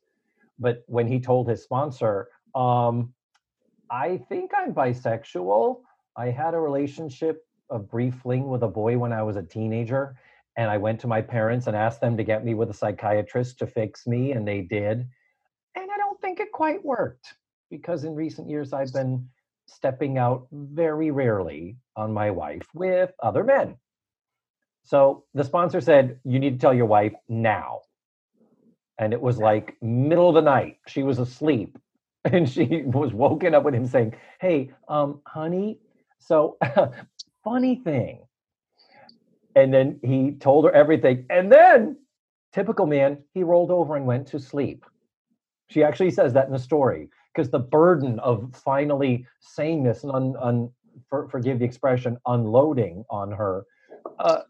[0.60, 3.12] But when he told his sponsor, um,
[3.90, 5.80] I think I'm bisexual.
[6.16, 10.16] I had a relationship, a brief fling with a boy when I was a teenager.
[10.56, 13.58] And I went to my parents and asked them to get me with a psychiatrist
[13.58, 15.08] to fix me, and they did.
[15.74, 17.34] And I don't think it quite worked
[17.68, 19.28] because in recent years I've been
[19.66, 23.76] stepping out very rarely on my wife with other men.
[24.84, 27.80] So the sponsor said, You need to tell your wife now.
[28.98, 30.78] And it was like middle of the night.
[30.86, 31.78] She was asleep
[32.24, 35.78] and she was woken up with him saying, Hey, um, honey,
[36.18, 36.58] so
[37.44, 38.20] funny thing.
[39.56, 41.26] And then he told her everything.
[41.28, 41.96] And then,
[42.52, 44.84] typical man, he rolled over and went to sleep.
[45.68, 50.12] She actually says that in the story because the burden of finally saying this and
[50.12, 50.70] un, un,
[51.08, 53.64] for, forgive the expression, unloading on her,
[54.18, 54.40] uh,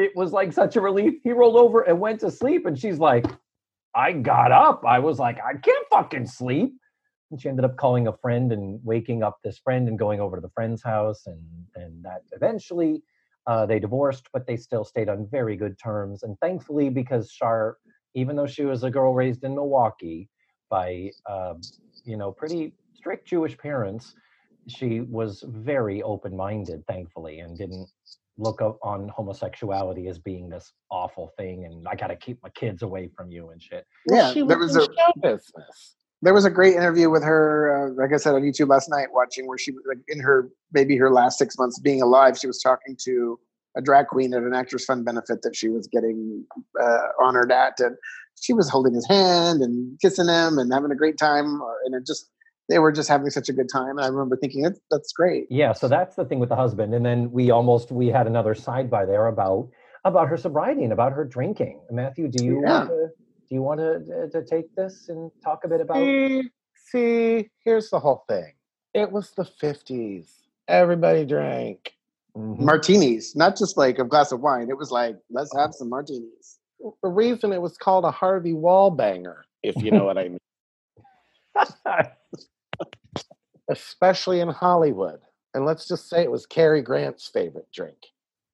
[0.00, 1.14] it was like such a relief.
[1.22, 3.26] He rolled over and went to sleep, and she's like,
[3.94, 4.84] I got up.
[4.86, 6.72] I was like, I can't fucking sleep.
[7.30, 10.36] And she ended up calling a friend and waking up this friend and going over
[10.36, 11.40] to the friend's house, and
[11.76, 13.02] and that eventually
[13.46, 16.22] uh, they divorced, but they still stayed on very good terms.
[16.22, 17.76] And thankfully, because Shar,
[18.14, 20.28] even though she was a girl raised in Milwaukee
[20.70, 21.60] by um,
[22.04, 24.14] you know pretty strict Jewish parents,
[24.66, 27.88] she was very open-minded, thankfully, and didn't
[28.40, 32.82] look up on homosexuality as being this awful thing and I gotta keep my kids
[32.82, 33.84] away from you and shit.
[34.10, 34.32] yeah.
[34.32, 35.96] she There was was a show business.
[36.22, 39.08] there was a great interview with her, uh, like I said on YouTube last night,
[39.12, 42.38] watching where she was like in her maybe her last six months being alive.
[42.38, 43.38] She was talking to
[43.76, 46.44] a drag queen at an actors fund benefit that she was getting
[46.82, 47.96] uh, honored at, and
[48.40, 51.94] she was holding his hand and kissing him and having a great time, uh, and
[51.94, 52.30] it just
[52.70, 53.90] they were just having such a good time.
[53.98, 55.46] And I remember thinking, that's, that's great.
[55.50, 56.94] Yeah, so that's the thing with the husband.
[56.94, 59.68] And then we almost we had another side by there about
[60.04, 61.80] about her sobriety and about her drinking.
[61.90, 62.70] Matthew, do you Yeah.
[62.70, 63.08] want to
[63.48, 66.42] do you want to, to take this and talk a bit about See,
[66.90, 68.52] see, here's the whole thing.
[68.94, 70.28] It was the 50s.
[70.68, 71.92] Everybody drank.
[72.36, 72.60] Mhm.
[72.60, 74.70] Martinis, not just like a glass of wine.
[74.70, 76.58] It was like, let's have some martinis.
[77.02, 80.38] The reason it was called a Harvey Wallbanger, if you know what I mean,
[83.70, 85.20] especially in Hollywood.
[85.54, 87.96] And let's just say it was Cary Grant's favorite drink.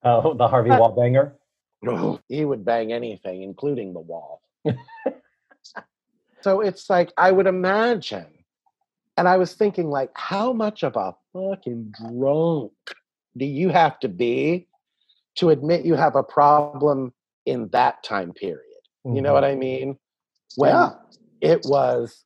[0.04, 1.32] oh, the Harvey Wallbanger.
[1.82, 4.42] No, he would bang anything, including the wall.
[6.40, 8.26] so it's like I would imagine,
[9.16, 12.72] and I was thinking, like, how much of a fucking drunk
[13.36, 14.68] do you have to be
[15.36, 17.12] to admit you have a problem
[17.44, 18.62] in that time period?
[19.04, 19.34] You know mm-hmm.
[19.34, 19.98] what I mean?
[20.56, 20.94] When Yeah.
[21.40, 22.24] it was,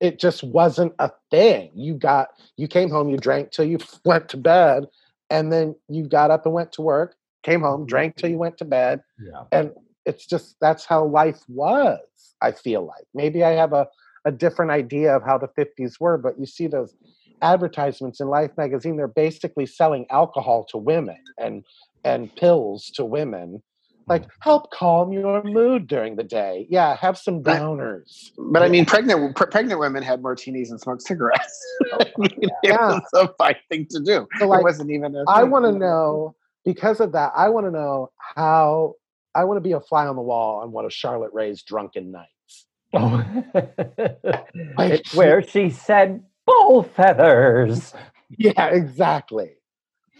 [0.00, 1.70] it just wasn't a thing.
[1.74, 4.86] You got, you came home, you drank till you went to bed,
[5.30, 7.88] and then you got up and went to work, came home, mm-hmm.
[7.88, 9.44] drank till you went to bed, Yeah.
[9.52, 9.72] and
[10.04, 12.00] it's just that's how life was
[12.40, 13.86] i feel like maybe i have a
[14.24, 16.94] a different idea of how the 50s were, but you see those
[17.40, 21.64] advertisements in Life magazine, they're basically selling alcohol to women and
[22.04, 23.62] and pills to women.
[24.08, 24.30] Like mm.
[24.40, 26.66] help calm your mood during the day.
[26.70, 27.60] Yeah, have some Right.
[27.60, 28.30] downers.
[28.38, 31.66] But I mean, pregnant pre- pregnant women had martinis and smoked cigarettes.
[31.92, 32.76] Oh I mean, it Yeah.
[32.76, 34.26] was a fine thing to do.
[34.38, 35.14] So, it wasn't even.
[35.14, 37.32] A I want to know because of that.
[37.36, 38.94] I want to know how.
[39.34, 42.10] I want to be a fly on the wall on one of Charlotte Rae's drunken
[42.10, 42.66] nights.
[42.94, 43.24] Oh.
[44.76, 47.94] Like, where she said bull feathers.
[48.36, 49.52] Yeah, exactly.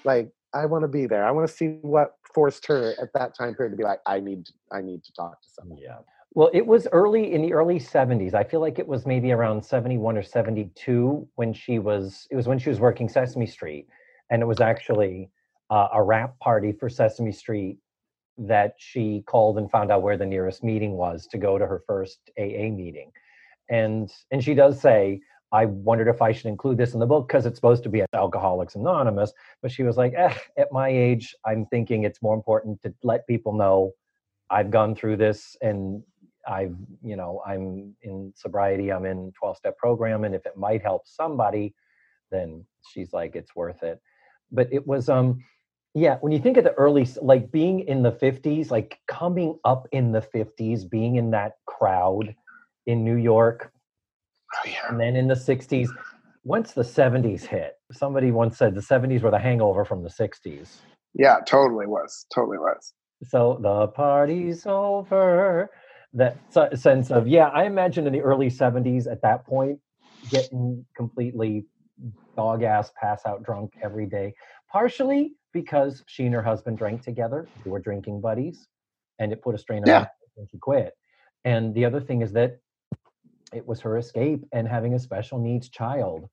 [0.04, 1.24] Like I want to be there.
[1.24, 4.20] I want to see what forced her at that time period to be like, I
[4.20, 5.76] need, I need to talk to someone.
[5.76, 5.98] Yeah.
[6.34, 8.32] Well, it was early in the early 70s.
[8.32, 12.46] I feel like it was maybe around 71 or 72 when she was, it was
[12.46, 13.88] when she was working Sesame Street.
[14.30, 15.30] And it was actually
[15.68, 17.78] uh, a rap party for Sesame Street
[18.38, 21.82] that she called and found out where the nearest meeting was to go to her
[21.88, 23.10] first AA meeting.
[23.68, 25.20] And and she does say,
[25.52, 28.04] I wondered if I should include this in the book because it's supposed to be
[28.12, 29.32] Alcoholics Anonymous.
[29.62, 33.26] But she was like, eh, at my age, I'm thinking it's more important to let
[33.26, 33.92] people know
[34.50, 36.02] I've gone through this and
[36.46, 40.24] I've, you know, I'm in sobriety, I'm in 12 step program.
[40.24, 41.74] And if it might help somebody,
[42.30, 44.00] then she's like, it's worth it.
[44.50, 45.44] But it was, um,
[45.94, 49.88] yeah, when you think of the early, like being in the 50s, like coming up
[49.92, 52.34] in the 50s, being in that crowd
[52.86, 53.72] in New York,
[54.54, 54.88] Oh, yeah.
[54.88, 55.90] and then in the 60s,
[56.44, 60.76] once the 70s hit, somebody once said the 70s were the hangover from the 60s.
[61.14, 62.26] Yeah, totally was.
[62.34, 62.94] Totally was.
[63.24, 65.70] So the party's over.
[66.14, 66.38] That
[66.74, 69.78] sense of, yeah, I imagine in the early 70s at that point,
[70.30, 71.66] getting completely
[72.36, 74.34] dog ass pass out drunk every day,
[74.70, 77.50] partially because she and her husband drank together.
[77.64, 78.68] They were drinking buddies,
[79.18, 80.00] and it put a strain on Yeah.
[80.00, 80.94] her and she quit.
[81.44, 82.58] And the other thing is that
[83.52, 86.28] it was her escape and having a special needs child.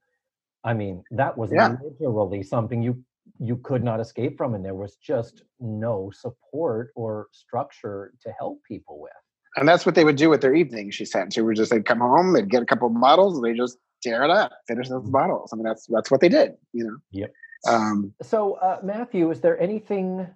[0.63, 1.77] I mean, that was Yeah.
[1.81, 3.03] literally something you
[3.39, 8.63] you could not escape from, and there was just no support or structure to help
[8.63, 9.11] people with.
[9.57, 11.33] And that's what they would do with their evenings, she said.
[11.33, 14.23] She would just they'd come home, they'd get a couple of bottles, they just tear
[14.23, 15.51] it up, finish those bottles.
[15.51, 16.97] I mean, that's that's what they did, you know.
[17.11, 17.33] Yep.
[17.67, 20.27] Um, So, uh, Matthew, is there anything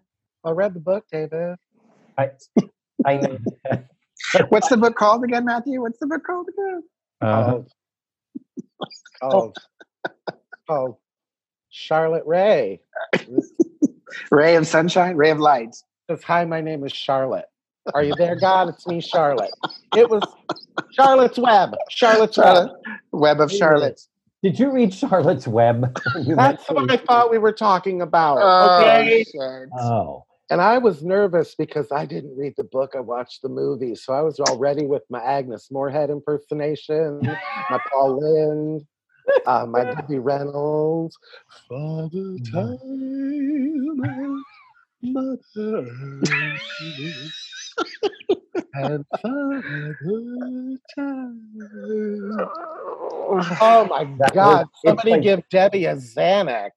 [0.44, 1.58] I read the book, David.
[2.18, 2.32] I
[3.06, 3.38] I know?
[4.50, 5.82] what's the book called again, Matthew?
[5.82, 6.84] What's the book called again?
[7.22, 7.72] Uh, Called,
[9.22, 9.58] called,
[10.68, 10.96] called
[11.70, 12.82] Charlotte Rae.
[14.32, 15.76] Ray of Sunshine, Ray of Light.
[16.10, 17.46] says, Hi, my name is Charlotte.
[17.94, 18.70] Are you there, God?
[18.70, 19.52] It's me, Charlotte.
[19.96, 20.24] It was
[20.92, 21.76] Charlotte's Web.
[21.90, 22.46] Charlotte's Web.
[22.46, 22.72] Charlotte,
[23.12, 24.02] Web of Wait Charlotte.
[24.44, 26.00] did you read Charlotte's Web?
[26.16, 28.38] That's what I thought we were talking about.
[28.42, 29.24] Oh, Okay.
[29.24, 29.70] shit.
[29.78, 32.94] Oh, And I was nervous because I didn't read the book.
[32.96, 33.94] I watched the movie.
[33.96, 38.88] So I was already with my Agnes Moorehead impersonation, my Paul Lynde,
[39.46, 41.18] uh, my Debbie Reynolds.
[41.70, 42.80] Father time,
[45.04, 45.88] Mother
[48.74, 49.96] and Father
[50.96, 51.42] time.
[53.62, 54.68] Oh my God.
[54.84, 56.72] Somebody give Debbie a Xanax.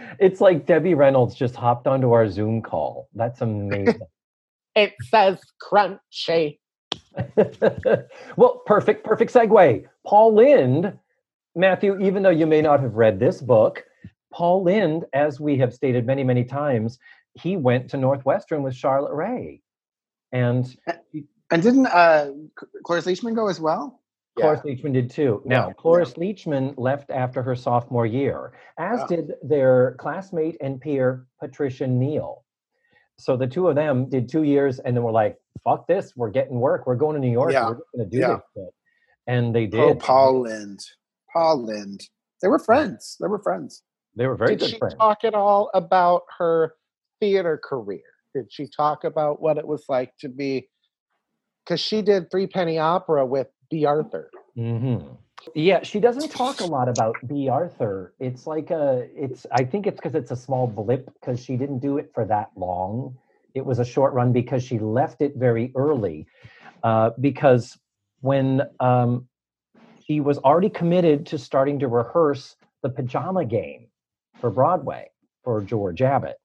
[0.00, 0.16] Jeez.
[0.18, 3.08] it's like Debbie Reynolds just hopped onto our Zoom call.
[3.14, 4.00] That's amazing.
[4.76, 6.58] It says crunchy.
[8.36, 9.84] well, perfect, perfect segue.
[10.04, 10.98] Paul Lynde,
[11.54, 13.84] Matthew, even though you may not have read this book,
[14.32, 16.98] Paul Lynde, as we have stated many, many times,
[17.34, 19.60] he went to Northwestern with Charlotte Rae.
[20.32, 20.76] And
[21.52, 24.00] And didn't uh, C- Cloris Leachman go as well?
[24.36, 25.42] Cloris Leachman did too.
[25.44, 29.16] Now, Yeah, Cloris Leachman left after her sophomore year, as Yeah.
[29.16, 32.44] did their classmate and peer, Patricia Neal.
[33.16, 36.30] So the two of them did two years and then were like, fuck this, we're
[36.30, 36.86] getting work.
[36.86, 37.52] We're going to New York.
[37.52, 38.26] Yeah, We're going to do yeah.
[38.34, 38.74] this shit.
[39.26, 39.80] And they oh, did.
[39.80, 40.84] Oh, Paul Lynde.
[41.32, 42.02] Paul Lynde.
[42.42, 43.16] They were friends.
[43.20, 43.82] They were friends.
[44.16, 44.94] They were very Did good she friends.
[44.96, 46.74] talk at all about her
[47.20, 48.02] theater career?
[48.34, 50.68] Did she talk about what it was like to be?
[51.64, 54.30] Because she did Three Penny Opera with Bea Arthur.
[54.54, 54.98] hmm
[55.54, 58.14] Yeah, she doesn't talk a lot about Bea Arthur.
[58.18, 59.46] It's like a, it's.
[59.52, 62.50] I think it's because it's a small blip because she didn't do it for that
[62.56, 63.16] long.
[63.54, 66.26] It was a short run because she left it very early.
[66.82, 67.78] Uh, because
[68.20, 69.28] when um,
[70.06, 73.86] she was already committed to starting to rehearse the Pajama Game
[74.40, 75.08] for Broadway
[75.44, 76.36] for George Abbott,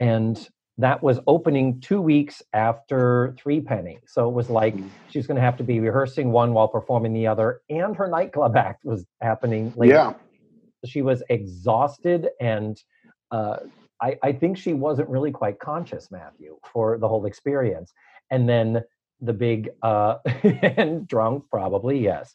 [0.00, 0.48] and
[0.78, 3.98] that was opening two weeks after Three Penny.
[4.06, 4.74] So it was like
[5.10, 8.56] she's going to have to be rehearsing one while performing the other, and her nightclub
[8.68, 9.94] act was happening later.
[9.94, 10.12] Yeah.
[10.84, 12.80] She was exhausted, and
[13.30, 13.56] uh,
[14.00, 17.92] I, I think she wasn't really quite conscious, Matthew, for the whole experience.
[18.30, 18.84] And then
[19.20, 20.16] the big uh
[20.76, 22.34] and drunk probably yes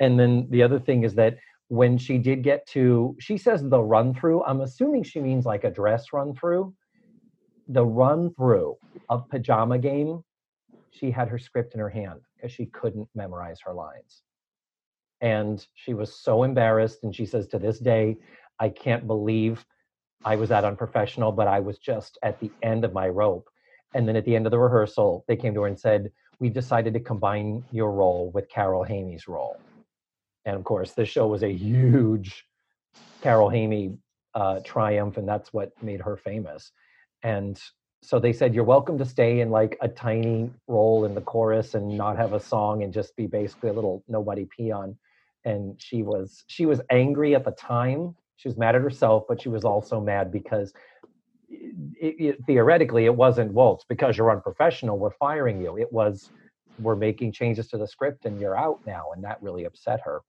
[0.00, 1.36] and then the other thing is that
[1.68, 5.64] when she did get to she says the run through i'm assuming she means like
[5.64, 6.72] a dress run through
[7.68, 8.76] the run through
[9.08, 10.22] of pajama game
[10.94, 14.22] she had her script in her hand because she couldn't memorize her lines.
[15.20, 18.16] And she was so embarrassed and she says to this day
[18.60, 19.64] i can't believe
[20.24, 23.48] i was that unprofessional but i was just at the end of my rope.
[23.94, 26.48] And then at the end of the rehearsal they came to her and said we
[26.48, 29.58] decided to combine your role with carol Haney's role.
[30.44, 32.44] And of course this show was a huge
[33.22, 33.96] carol Haney
[34.34, 36.72] uh, triumph and that's what made her famous
[37.24, 37.60] and
[38.02, 41.74] so they said you're welcome to stay in like a tiny role in the chorus
[41.74, 44.96] and not have a song and just be basically a little nobody peon.
[45.46, 48.14] And she was she was angry at the time.
[48.36, 50.74] She was mad at herself but she was also mad because
[51.48, 55.78] it, it, theoretically it wasn't it's because you're unprofessional we're firing you.
[55.78, 56.30] It was
[56.78, 59.06] we're making changes to the script and you're out now.
[59.14, 60.20] And that really upset her.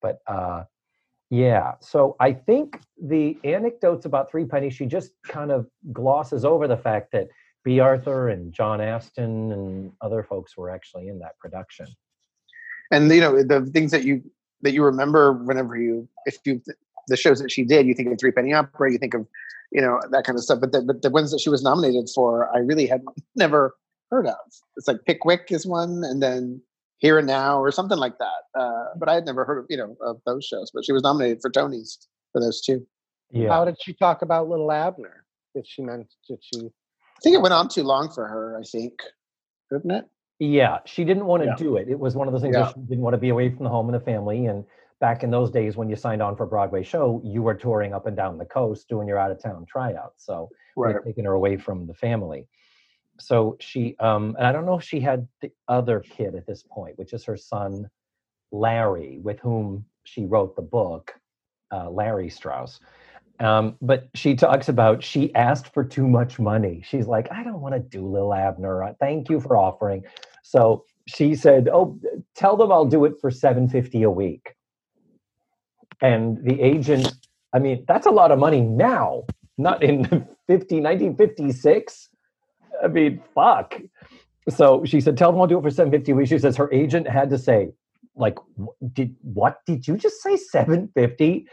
[0.00, 0.64] But uh
[1.30, 6.68] yeah so i think the anecdotes about three penny she just kind of glosses over
[6.68, 7.28] the fact that
[7.64, 11.86] Bea Arthur and john Astin and other folks were actually in that production.
[12.90, 14.22] And you know the things that you
[14.60, 16.60] that you remember whenever you if you
[17.08, 19.26] the shows that she did you think of three penny opera you think of
[19.72, 22.08] you know that kind of stuff but the, but the ones that she was nominated
[22.14, 23.02] for i really had
[23.34, 23.74] never
[24.14, 24.36] heard of.
[24.76, 26.60] It's like pickwick is one and then
[26.98, 29.76] here and now or something like that uh, but i had never heard of you
[29.76, 32.86] know of those shows but she was nominated for tonys for those two
[33.30, 35.24] yeah How did she talk about Little Abner?
[35.54, 36.60] Did she meant did she?
[36.66, 38.94] i think it went on too long for her i think
[39.72, 40.04] didn't it
[40.40, 41.54] Yeah, she didn't want to Yeah.
[41.56, 41.88] do it.
[41.88, 42.64] It was one of those things Yeah.
[42.64, 44.46] that she didn't want to be away from the home and the family.
[44.46, 44.64] And
[45.00, 47.94] back in those days, when you signed on for a Broadway show, you were touring
[47.94, 50.26] up and down the coast doing your out of town tryouts.
[50.26, 52.48] So we right taking her away from the family.
[53.18, 56.62] So she, um, and I don't know if she had the other kid at this
[56.62, 57.88] point, which is her son,
[58.52, 61.14] Larry, with whom she wrote the book,
[61.72, 62.80] uh, Larry Strauss.
[63.40, 66.82] Um, but she talks about she asked for too much money.
[66.86, 68.94] She's like, I don't want to do Lil Abner.
[69.00, 70.04] Thank you for offering.
[70.42, 71.98] So she said, Oh,
[72.36, 74.54] tell them I'll do it for 750 a week.
[76.00, 77.12] And the agent,
[77.52, 79.24] I mean, that's a lot of money now,
[79.58, 80.04] not in
[80.46, 82.08] 50, 1956.
[82.84, 83.80] I mean, fuck.
[84.50, 86.28] So she said, tell them I'll do it for 750 a week.
[86.28, 87.72] She says her agent had to say,
[88.14, 88.38] like,
[88.92, 91.48] did what did you just say 750?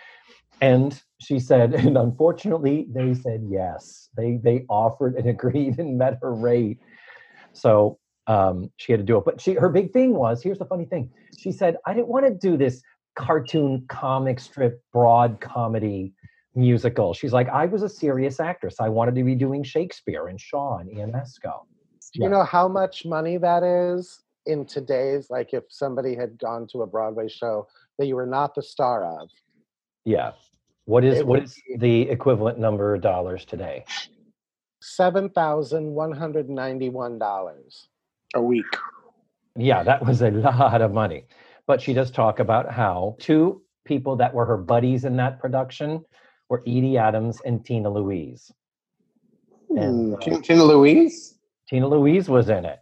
[0.59, 4.09] And she said, and unfortunately, they said yes.
[4.15, 6.79] They they offered and agreed and met her rate.
[7.53, 9.25] So um, she had to do it.
[9.25, 11.09] But she her big thing was here's the funny thing.
[11.37, 12.81] She said, I didn't want to do this
[13.15, 16.13] cartoon comic strip broad comedy
[16.55, 17.13] musical.
[17.13, 18.75] She's like, I was a serious actress.
[18.79, 21.65] I wanted to be doing Shakespeare and Shaw and Ionesco.
[22.13, 25.29] Do you know how much money that is in today's?
[25.29, 29.05] Like, if somebody had gone to a Broadway show that you were not the star
[29.21, 29.29] of,
[30.05, 30.31] Yeah.
[30.85, 31.47] What is It what
[31.77, 33.85] the equivalent number of dollars today?
[34.81, 37.87] seven thousand one hundred ninety-one dollars.
[38.35, 38.65] a week
[39.55, 41.25] Yeah, that was a lot of money.
[41.67, 46.03] But she does talk about how two people that were her buddies in that production
[46.51, 48.51] were Edie Adams and Tina Louise.
[49.69, 51.39] And, Hmm, uh, Tina- louise
[51.69, 52.79] Tina Louise was in it.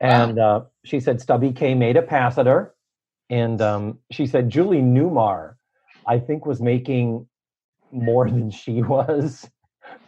[0.00, 2.74] And uh, she said Stubby Kaye made a pass at her.
[3.30, 5.54] And um, she said Julie Newmar,
[6.08, 7.28] I think, was making
[7.92, 9.48] more than she was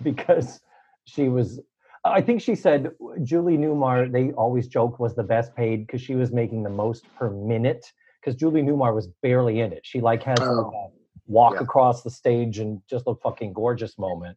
[0.02, 0.60] because
[1.04, 1.60] she was.
[2.04, 2.90] I think she said
[3.22, 7.06] Julie Newmar, they always joke, was the best paid because she was making the most
[7.14, 7.86] per minute.
[8.20, 9.82] Because Julie Newmar was barely in it.
[9.84, 10.90] She like has like Oh.
[10.90, 11.60] a walk Yeah.
[11.62, 14.36] across the stage and just look fucking gorgeous moment.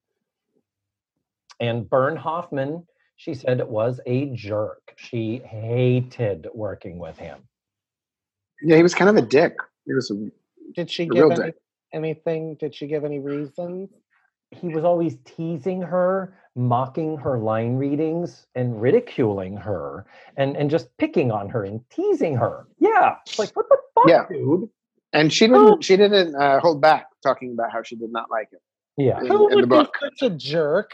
[1.60, 2.86] And Bern Hoffman,
[3.16, 4.94] she said it was a jerk.
[4.96, 7.40] She hated working with him.
[8.62, 10.16] yeah he was kind of a dick he was a,
[10.76, 11.56] Did she a give real any, dick
[11.94, 12.56] anything?
[12.56, 13.90] Did she give any reasons?
[14.52, 20.06] He was always teasing her, mocking her line readings, and ridiculing her,
[20.38, 22.66] and, and just picking on her and teasing her.
[22.80, 23.16] Yeah.
[23.28, 24.26] It's like, what the fuck, Yeah.
[24.30, 24.70] dude?
[25.14, 28.49] And she didn't she didn't uh, hold back talking about how she did not like
[28.51, 28.62] it
[28.97, 29.20] Yeah.
[29.20, 30.91] in, Who in the would be such a jerk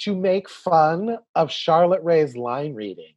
[0.00, 3.10] to make fun of Charlotte Rae's line readings?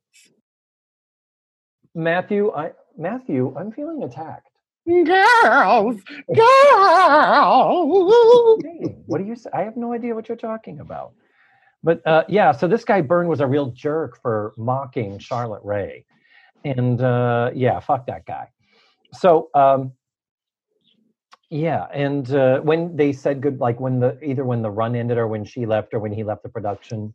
[1.95, 4.47] Matthew, I Matthew, I'm feeling attacked.
[4.87, 5.99] Girls,
[6.35, 8.63] girls.
[9.05, 9.49] What do you say?
[9.53, 11.13] I have no idea what you're talking about.
[11.83, 16.05] But uh, yeah, so this guy Bern was a real jerk for mocking Charlotte Rae.
[16.63, 18.49] And uh, yeah, fuck that guy.
[19.13, 19.93] So um,
[21.49, 25.17] yeah, and uh, when they said good, like when the either when the run ended
[25.17, 27.13] or when she left or when he left the production,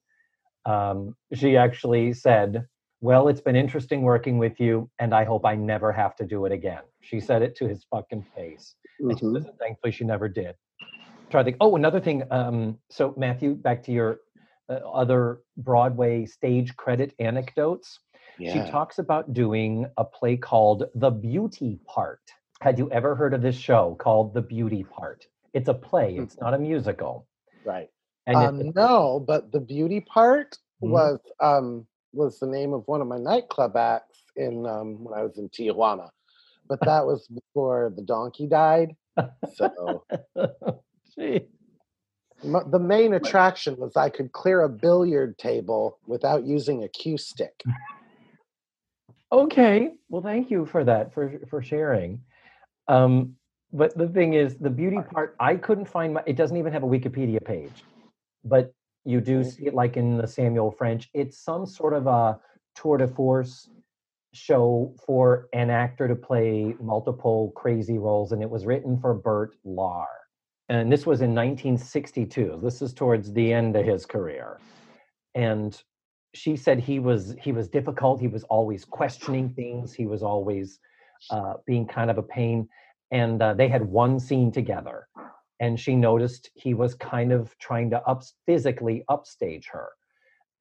[0.64, 2.66] um, she actually said,
[3.00, 6.46] Well, it's been interesting working with you, and I hope I never have to do
[6.46, 6.82] it again.
[7.00, 8.74] She said it to his fucking face.
[9.00, 9.42] And she Mhm.
[9.42, 10.54] says, thankfully, she never did.
[11.30, 11.56] Try to think.
[11.60, 12.22] Oh, another thing.
[12.30, 14.20] Um, so, Matthew, back to your
[14.68, 17.98] uh, other Broadway stage credit anecdotes.
[18.38, 18.52] Yeah.
[18.52, 22.20] She talks about doing a play called The Beauty Part.
[22.62, 25.26] Had you ever heard of this show called The Beauty Part?
[25.52, 27.26] It's a play, it's not a musical.
[27.64, 27.88] Right.
[28.28, 30.90] And Um, no, but the beauty part Mhm.
[30.92, 35.24] was um was the name of one of my nightclub acts in um when I
[35.24, 36.08] was in Tijuana.
[36.68, 38.94] But that was before the donkey died.
[39.56, 40.04] So
[41.18, 41.48] Gee.
[42.44, 47.18] m- the main attraction was I could clear a billiard table without using a cue
[47.18, 47.64] stick.
[49.32, 49.94] Okay.
[50.10, 52.22] Well, thank you for that, for for sharing.
[52.88, 53.36] Um,
[53.72, 56.22] but the thing is, the beauty part, I couldn't find my.
[56.26, 57.84] It doesn't even have a Wikipedia page,
[58.44, 58.72] but
[59.04, 61.08] you do see it like in the Samuel French.
[61.14, 62.38] It's some sort of a
[62.76, 63.68] tour de force
[64.34, 69.56] show for an actor to play multiple crazy roles, and it was written for Bert
[69.66, 70.06] Lahr.
[70.68, 72.60] And this was in 1962.
[72.62, 74.58] This is towards the end of his career.
[75.34, 75.80] And
[76.34, 80.80] she said he was he was difficult he was always questioning things he was always
[81.30, 82.68] uh, being kind of a pain
[83.10, 85.06] and uh, they had one scene together
[85.60, 89.90] and she noticed he was kind of trying to up physically upstage her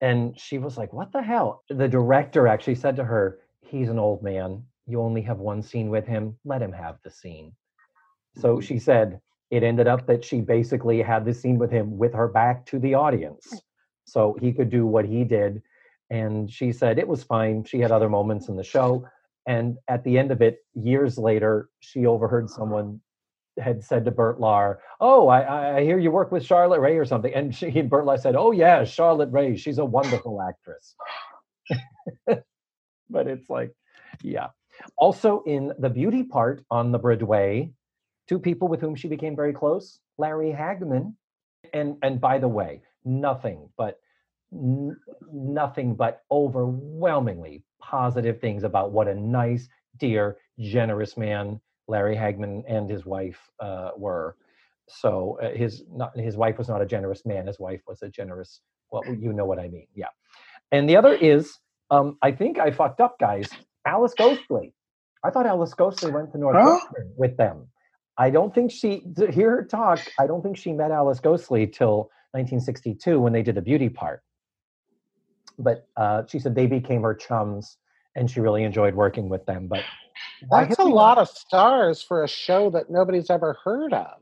[0.02, 1.64] and she was like what the hell?
[1.70, 4.64] The director actually said to her he's an old man.
[4.88, 6.38] You only have one scene with him.
[6.44, 7.54] Let him have the scene.
[8.36, 12.14] So she said it ended up that she basically had the scene with him with
[12.14, 13.62] her back to the audience
[14.06, 15.62] so he could do what he did
[16.10, 17.64] and she said it was fine.
[17.64, 19.06] She had other moments in the show
[19.48, 23.02] and at the end of it years later she overheard someone
[23.58, 27.06] had said to Bert Lahr, "Oh, I, I hear you work with Charlotte Rae or
[27.06, 29.56] something." And she, and Bert Lahr said, "Oh yeah, Charlotte Rae.
[29.56, 30.96] She's a wonderful actress."
[33.10, 33.74] but it's like,
[34.24, 34.48] yeah.
[34.98, 37.72] Also in the beauty part on the Broadway,
[38.28, 41.16] two people with whom she became very close, Larry Hagman,
[41.74, 44.00] and and by the way, nothing but
[44.54, 44.98] n-
[45.32, 52.90] nothing but overwhelmingly positive things about what a nice, dear, generous man Larry Hagman and
[52.90, 54.38] his wife uh, were.
[54.88, 57.48] So uh, his not his wife was not a generous man.
[57.48, 58.62] His wife was a generous.
[58.92, 59.88] Well, you know what I mean.
[59.96, 60.08] Yeah.
[60.72, 61.58] And the other is,
[61.90, 63.50] um, I think I fucked up, guys.
[63.86, 64.74] Alice Ghostley.
[65.24, 67.68] I thought Alice Ghostley went to Northwestern with them.
[68.18, 70.00] I don't think she to hear her talk.
[70.20, 74.24] I don't think she met Alice Ghostley till 1962 when they did the beauty part.
[75.60, 77.78] But uh, she said they became her chums,
[78.16, 79.68] and she really enjoyed working with them.
[79.68, 79.84] But
[80.50, 84.18] That's a lot of stars for a show that nobody's ever heard of.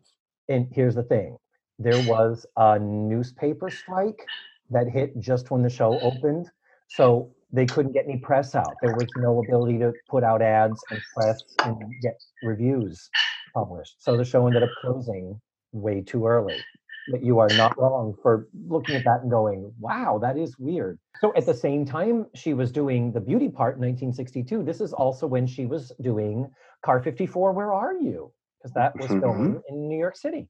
[0.49, 1.37] and here's the thing
[1.77, 4.25] there was a newspaper strike
[4.69, 6.49] that hit just when the show opened
[6.89, 10.83] so they couldn't get any press out there was no ability to put out ads
[10.91, 13.09] and press and get reviews
[13.53, 15.39] published so the show ended up closing
[15.71, 16.57] way too early
[17.09, 20.97] but you are not wrong for looking at that and going wow that is weird
[21.19, 24.93] so at the same time she was doing the beauty part in 1962 this is
[24.93, 26.49] also when she was doing
[26.85, 29.21] car 54 where are you because that was Mhm.
[29.21, 30.49] filming in New York City.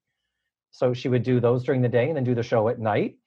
[0.72, 3.18] So she would do those during the day and then do the show at night.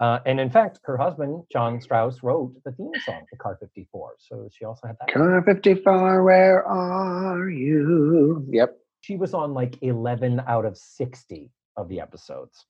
[0.00, 4.16] Uh, and in fact, her husband, John Strauss, wrote the theme song to Car 54.
[4.18, 5.12] So she also had that.
[5.12, 8.44] Car 54, where are you?
[8.50, 8.76] Yep.
[9.02, 12.66] She was on like 11 out of 60 of the episodes.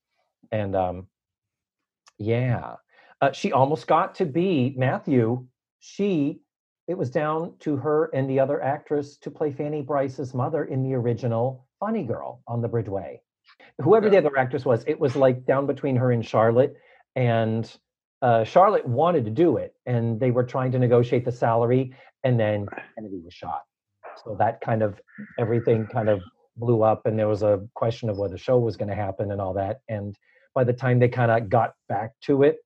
[0.53, 1.07] And um,
[2.18, 2.76] yeah,
[3.20, 5.47] uh, she almost got to be Matthew.
[5.80, 6.40] She,
[6.88, 10.82] it was down to her and the other actress to play Fanny Brice's mother in
[10.82, 13.20] the original Funny Girl on the Broadway.
[13.82, 16.76] Whoever the other actress was, it was like down between her and Charlotte.
[17.16, 17.70] And
[18.22, 22.40] uh, Charlotte wanted to do it, and they were trying to negotiate the salary, and
[22.40, 23.62] then Kennedy was shot.
[24.24, 25.01] So that kind of
[25.38, 26.22] everything kind of
[26.57, 29.30] blew up, and there was a question of whether the show was going to happen
[29.30, 29.80] and all that.
[29.88, 30.16] And
[30.55, 32.59] by the time they kind of got back to it,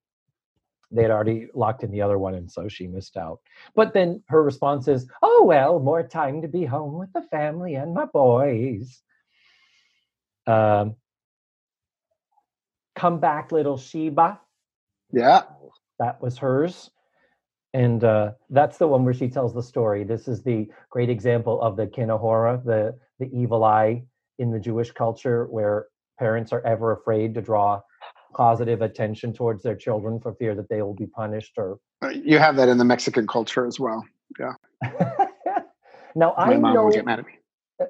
[0.90, 3.40] they had already locked in the other one, and so she missed out.
[3.74, 7.74] But then her response is, "Oh well, more time to be home with the family
[7.74, 9.02] and my boys."
[10.46, 10.96] Um,
[12.96, 14.40] come back, little Sheba.
[15.12, 15.42] Yeah.
[15.98, 16.90] That was hers.
[17.74, 20.04] And uh, that's the one where she tells the story.
[20.04, 24.04] This is the great example of the kinahora, the the evil eye
[24.38, 25.86] in the Jewish culture, where
[26.18, 27.80] parents are ever afraid to draw
[28.34, 32.38] positive attention towards their children for fear that they will be punished or Uh, You
[32.38, 34.04] have that in the Mexican culture as well.
[34.38, 34.52] Yeah
[36.14, 37.32] now My I mom know will get mad at me.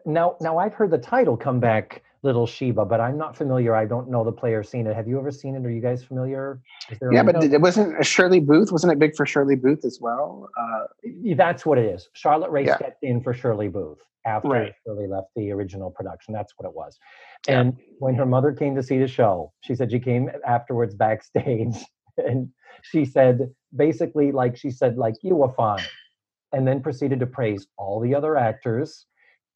[0.06, 3.76] now now I've heard the title come back Little Sheba, but I'm not familiar.
[3.76, 4.96] I don't know the player seen it.
[4.96, 5.64] Have you ever seen it?
[5.64, 6.60] Are you guys familiar?
[7.12, 8.72] Yeah, but it wasn't Shirley Booth.
[8.72, 10.48] Wasn't it big for Shirley Booth as well?
[10.60, 10.86] Uh,
[11.36, 12.08] That's what it is.
[12.14, 12.74] Charlotte Rae Yeah.
[12.76, 14.72] stepped in for Shirley Booth after Right.
[14.84, 16.34] Shirley left the original production.
[16.34, 16.98] That's what it was.
[17.46, 17.60] Yeah.
[17.60, 21.76] And when her mother came to see the show, she said she came afterwards backstage
[22.18, 22.50] and
[22.82, 25.84] she said basically like she said like you were fine
[26.52, 29.06] and then proceeded to praise all the other actors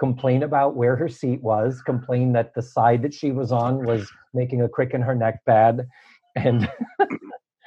[0.01, 4.13] complain about where her seat was complain that the side that she was on was
[4.35, 5.87] making a crick in her neck bad
[6.37, 6.69] and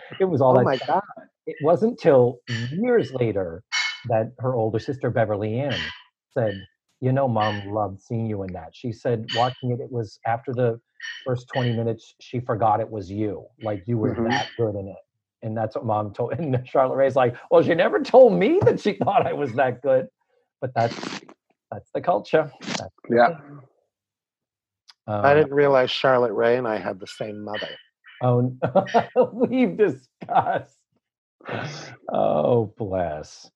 [0.20, 1.02] it was all Oh that my god.
[1.48, 3.64] it wasn't till years later
[4.06, 5.94] that her older sister Beverly Ann
[6.34, 6.68] said,
[7.02, 10.54] "You know, Mom loved seeing you in that." She said, watching it, it was after
[10.54, 10.80] the
[11.24, 14.26] first twenty minutes, she forgot it was you, like you were Mhm.
[14.26, 14.98] that good in it,
[15.42, 16.34] and that's what Mom told.
[16.40, 19.82] And Charlotte Rae's like, "Well, she never told me that she thought I was that
[19.82, 20.08] good,"
[20.62, 20.96] but that's
[21.72, 22.52] that's the culture.
[22.62, 23.28] That's the Yeah.
[23.28, 23.60] thing.
[25.08, 27.78] I Um, didn't realize Charlotte Rae and I had the same mother.
[28.22, 28.54] Oh,
[29.34, 30.78] we've discussed.
[32.12, 33.50] Oh, bless.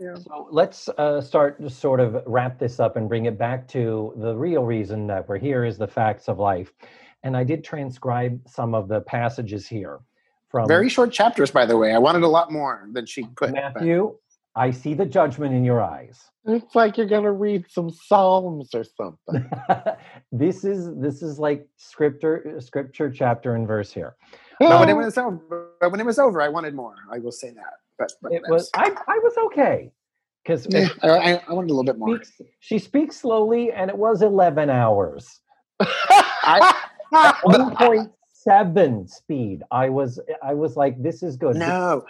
[0.00, 0.14] Yeah.
[0.16, 4.12] So let's uh, start to sort of wrap this up and bring it back to
[4.16, 6.72] the real reason that we're here is the facts of life.
[7.22, 10.00] And I did transcribe some of the passages here
[10.48, 11.92] from very short chapters, by the way.
[11.92, 13.36] I wanted a lot more than she put.
[13.38, 14.16] but- Matthew.
[14.58, 16.18] I see the judgment in your eyes.
[16.46, 19.50] It's like you're gonna read some psalms or something.
[20.32, 24.16] this is this is like scripture scripture chapter and verse here.
[24.58, 26.94] But when it Oh, was over, but when it was over, I wanted more.
[27.12, 27.74] I will say that.
[27.98, 29.90] But, but It was I I was okay
[30.44, 32.16] because Yeah, I, I, wanted a little bit more.
[32.16, 35.40] speaks, she speaks slowly and it was 11 hours
[35.80, 36.74] I,
[37.10, 42.04] but 1.7 speed i was i was like this is good no,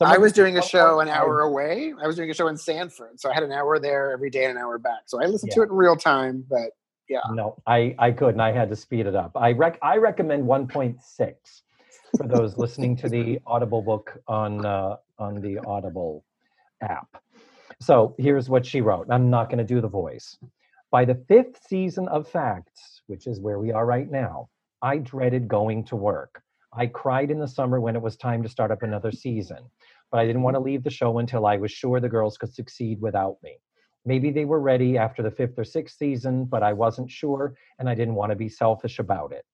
[0.00, 1.94] I was doing a show an hour away.
[2.02, 4.44] I was doing a show in Sanford, so I had an hour there every day
[4.44, 5.04] and an hour back.
[5.06, 6.44] So I listened to it in real time.
[6.50, 6.72] But
[7.08, 7.20] yeah.
[7.32, 11.34] no i i couldn't i had to speed it up i rec i recommend 1.6
[12.16, 16.24] for those listening to the audible book on uh, on the audible
[16.80, 17.22] app.
[17.80, 20.38] So here's what she wrote i'm not going to do the voice.
[20.90, 24.48] By the fifth season of facts which is where we are right now
[24.82, 26.42] i dreaded going to work.
[26.72, 29.58] I cried in the summer when it was time to start up another season
[30.10, 32.54] but i didn't want to leave the show until i was sure the girls could
[32.54, 33.58] succeed without me.
[34.06, 37.90] Maybe they were ready after the fifth or sixth season but i wasn't sure and
[37.90, 39.44] i didn't want to be selfish about it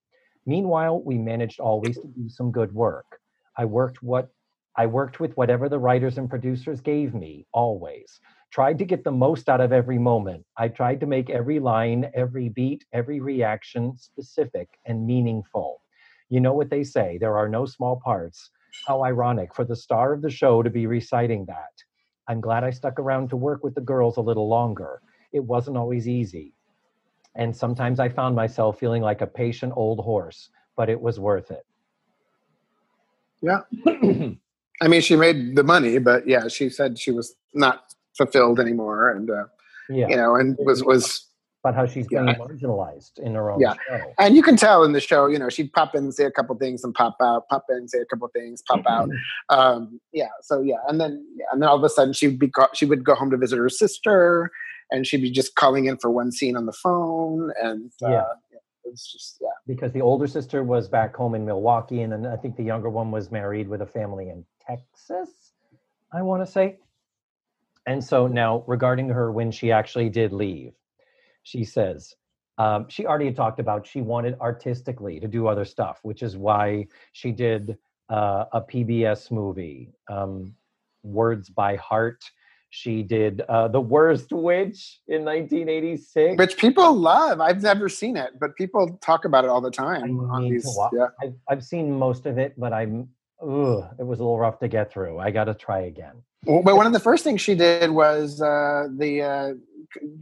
[0.47, 3.21] meanwhile we managed always to do some good work.
[3.57, 4.29] I worked what
[4.77, 8.21] i worked with whatever the writers and producers gave me always.
[8.51, 10.45] Tried to get the most out of every moment.
[10.57, 15.83] I tried to make every line every beat every reaction specific and meaningful.
[16.29, 18.51] You know what they say there are no small parts.
[18.87, 21.75] How ironic for the star of the show to be reciting that.
[22.29, 25.03] I'm glad i stuck around to work with the girls a little longer.
[25.33, 26.55] It wasn't always easy
[27.35, 31.51] and sometimes i found myself feeling like a patient old horse but it was worth
[31.51, 31.65] it
[33.43, 33.61] Yeah.
[34.83, 39.11] I mean, she made the money, but yeah, she said she was not fulfilled anymore,
[39.11, 39.45] and uh,
[39.89, 41.27] yeah you know, and was was
[41.63, 42.35] but how she's being Yeah.
[42.35, 43.75] marginalized in her own Yeah.
[43.89, 46.31] show and you can tell in the show, you know, she'd pop in, say a
[46.33, 49.09] couple things, and pop out, pop in, say a couple things, pop out.
[49.49, 52.49] Um, yeah, so yeah, and then yeah, and then all of a sudden she'd be
[52.49, 54.51] ca- she would go home to visit her sister,
[54.93, 58.25] and she'd be just calling in for one scene on the phone, and uh, Yeah.
[58.85, 62.37] it's just yeah, because the older sister was back home in Milwaukee, and then I
[62.37, 65.53] think the younger one was married with a family in Texas,
[66.13, 66.79] I want to say.
[67.87, 70.75] And so now, regarding her when she actually did leave,
[71.43, 72.15] she says
[72.59, 76.37] um, she already had talked about she wanted artistically to do other stuff, which is
[76.37, 77.77] why she did
[78.11, 80.55] uh, a PBS movie, um,
[81.03, 82.23] Words by Heart.
[82.75, 86.39] She did uh, The Worst Witch in 1986.
[86.39, 87.39] which people love.
[87.39, 90.67] I've never seen it, but people talk about it all the time on these.
[90.95, 93.11] Yeah, I've, I've seen most of it, but I'm,
[93.43, 95.19] ugh, it was a little rough to get through.
[95.19, 96.15] I got to try again.
[96.47, 99.53] Well, but one of the first things she did was uh, the uh,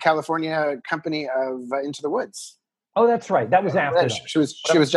[0.02, 2.58] California company of uh, Into the Woods.
[2.96, 3.48] Oh, that's right.
[3.48, 4.02] That was after.
[4.02, 4.60] Yeah, she, she was.
[4.72, 4.92] She was.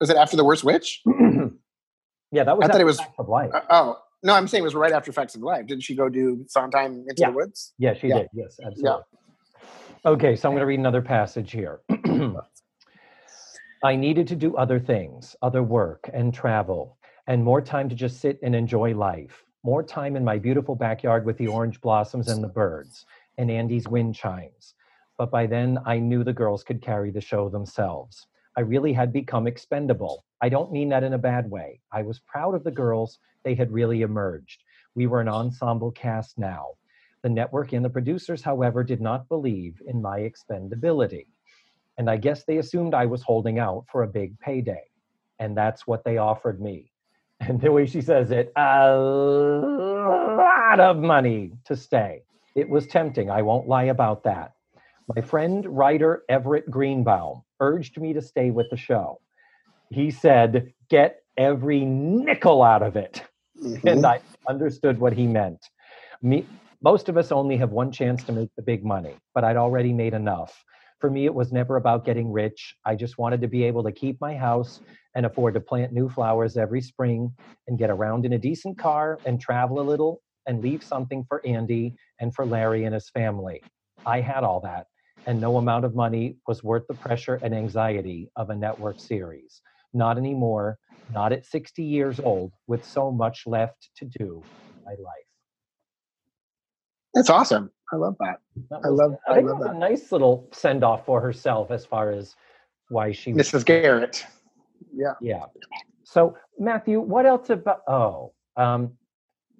[0.00, 1.02] Was it after the Worst Witch?
[2.32, 2.64] yeah, that was.
[2.64, 3.52] I thought it was- of Life.
[3.54, 5.66] Uh, oh no, I'm saying it was right after Facts of Life.
[5.66, 7.30] Didn't she go do Sondheim Into Yeah.
[7.30, 7.74] the Woods?
[7.78, 8.14] Yeah, she Yeah.
[8.18, 8.28] did.
[8.32, 9.02] Yes, absolutely.
[10.04, 11.80] Okay, so I'm going to read another passage here.
[13.82, 18.20] I needed to do other things, other work and travel, and more time to just
[18.20, 19.44] sit and enjoy life.
[19.64, 23.04] More time in my beautiful backyard with the orange blossoms and the birds
[23.38, 24.74] and Andy's wind chimes.
[25.18, 28.26] But by then, I knew the girls could carry the show themselves.
[28.56, 30.24] I really had become expendable.
[30.40, 31.80] I don't mean that in a bad way.
[31.92, 33.18] I was proud of the girls.
[33.44, 34.62] They had really emerged.
[34.94, 36.68] We were an ensemble cast now.
[37.22, 41.26] The network and the producers, however, did not believe in my expendability.
[41.98, 44.84] And I guess they assumed I was holding out for a big payday.
[45.38, 46.92] And that's what they offered me.
[47.38, 52.22] And the way she says it, a lot of money to stay.
[52.54, 53.30] It was tempting.
[53.30, 54.55] I won't lie about that.
[55.14, 59.20] My friend, writer Everett Greenbaum, urged me to stay with the show.
[59.90, 63.22] He said, get every nickel out of it.
[63.62, 63.92] Mhm.
[63.92, 65.64] And I understood what he meant.
[66.22, 66.44] Me,
[66.82, 69.92] most of us only have one chance to make the big money, but I'd already
[69.92, 70.64] made enough.
[70.98, 72.74] For me, it was never about getting rich.
[72.84, 74.80] I just wanted to be able to keep my house
[75.14, 77.32] and afford to plant new flowers every spring
[77.68, 81.46] and get around in a decent car and travel a little and leave something for
[81.46, 83.62] Andy and for Larry and his family.
[84.04, 84.86] I had all that,
[85.26, 89.60] and no amount of money was worth the pressure and anxiety of a network series.
[89.92, 90.78] Not anymore,
[91.12, 94.42] not at 60 years old with so much left to do
[94.76, 95.26] in my life.
[97.14, 97.70] That's awesome.
[97.92, 98.36] I love that.
[98.70, 99.74] That I love- I I love that.
[99.74, 102.34] a nice little send off for herself as far as
[102.88, 103.64] why she was Mrs.
[103.64, 104.26] Garrett.
[104.94, 105.14] Yeah.
[105.20, 105.44] Yeah.
[106.04, 107.82] So Matthew, what else about?
[107.88, 108.96] Oh, um,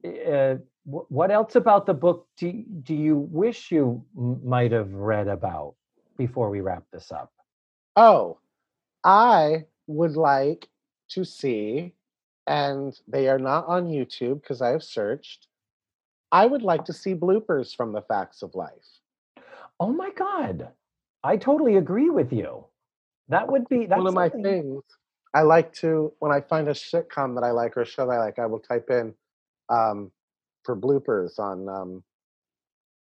[0.04, 0.56] uh,
[0.88, 5.74] what else about the book do do you wish you m- might have read about
[6.16, 7.32] before we wrap this up?
[7.96, 8.38] Oh,
[9.04, 10.68] I would like
[11.08, 11.92] to see,
[12.46, 15.48] and they are not on YouTube because I have searched.
[16.32, 19.00] I would like to see bloopers from the Facts of Life.
[19.80, 20.68] Oh my God,
[21.24, 22.64] I totally agree with you.
[23.28, 24.82] That would be that's One of my something- things.
[25.34, 28.12] I like to when I find a sitcom that I like or a show that
[28.12, 29.14] I like, I will type in
[29.68, 30.10] um,
[30.66, 32.02] for bloopers on um,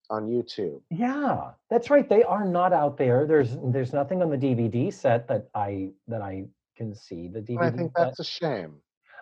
[0.09, 0.81] on YouTube.
[0.91, 2.07] Yeah, that's right.
[2.07, 3.25] They are not out there.
[3.25, 6.45] There's there's nothing on the DVD set that I that I
[6.77, 7.27] can see.
[7.29, 7.61] The DVD.
[7.61, 8.05] I think set.
[8.05, 8.75] that's a shame.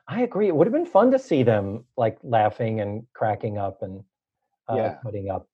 [0.07, 0.47] I agree.
[0.47, 4.03] It would have been fun to see them like laughing and cracking up and
[4.67, 4.93] uh, Yeah.
[5.03, 5.47] putting up.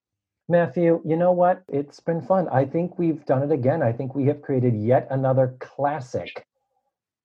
[0.50, 1.64] Matthew, you know what?
[1.68, 2.48] It's been fun.
[2.48, 3.84] I think we've done it again.
[3.84, 6.48] I think we have created yet another classic.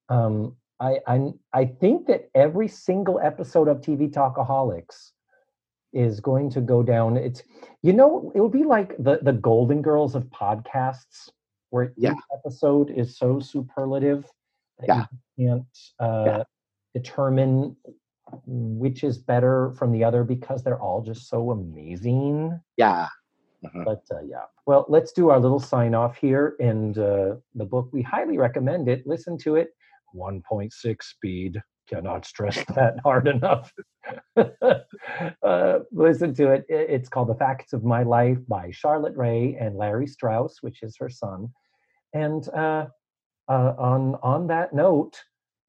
[0.08, 5.12] Um, I, I I think that every single episode of TV Talkaholics
[5.92, 7.16] is going to go down.
[7.16, 7.42] It's
[7.82, 11.30] you know it will be like the the Golden Girls of podcasts,
[11.70, 12.12] where Yeah.
[12.12, 14.24] each episode is so superlative
[14.78, 15.04] that Yeah.
[15.36, 16.44] you can't uh,
[16.94, 17.76] determine
[18.46, 22.58] which is better from the other because they're all just so amazing.
[22.76, 23.08] Yeah.
[23.84, 26.56] But uh, yeah, well, let's do our little sign off here.
[26.58, 29.06] And uh, the book, we highly recommend it.
[29.06, 29.70] Listen to it.
[30.16, 31.62] 1.6 speed.
[31.92, 33.72] Cannot stress that hard enough.
[34.36, 36.64] uh, listen to it.
[36.68, 40.96] It's called The Facts of My Life by Charlotte Rae and Larry Strauss, which is
[40.98, 41.50] her son.
[42.14, 42.86] And uh,
[43.48, 45.20] uh, on on that note,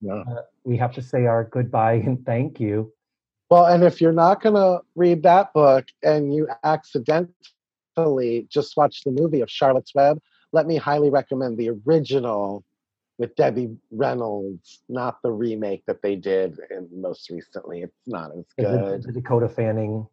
[0.02, 0.24] Yeah.
[0.28, 2.94] uh, we have to say our goodbye and thank you.
[3.50, 9.04] Well, and if you're not going to read that book and you accidentally just watch
[9.04, 10.20] the movie of Charlotte's Web,
[10.54, 12.64] let me highly recommend the original
[13.18, 17.82] with Debbie Reynolds, not the remake that they did in most recently.
[17.84, 19.04] It's not as good.
[19.04, 20.08] The Dakota Fanning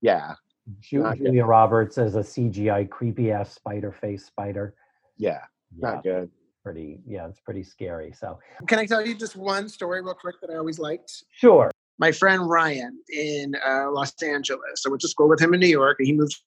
[0.00, 0.34] Yeah,
[0.80, 1.26] Ju- Not good.
[1.26, 4.74] Julia Roberts as a CGI creepy ass spider face spider.
[5.16, 5.40] yeah,
[5.76, 6.30] Yeah, not good.
[6.62, 7.00] pretty.
[7.06, 8.12] Yeah, it's pretty scary.
[8.12, 11.24] So Can I tell you just one story real quick that I always liked?
[11.32, 11.70] sure.
[11.98, 14.84] My friend Ryan in uh, Los Angeles.
[14.86, 16.40] I went to school with him in New York, and he moved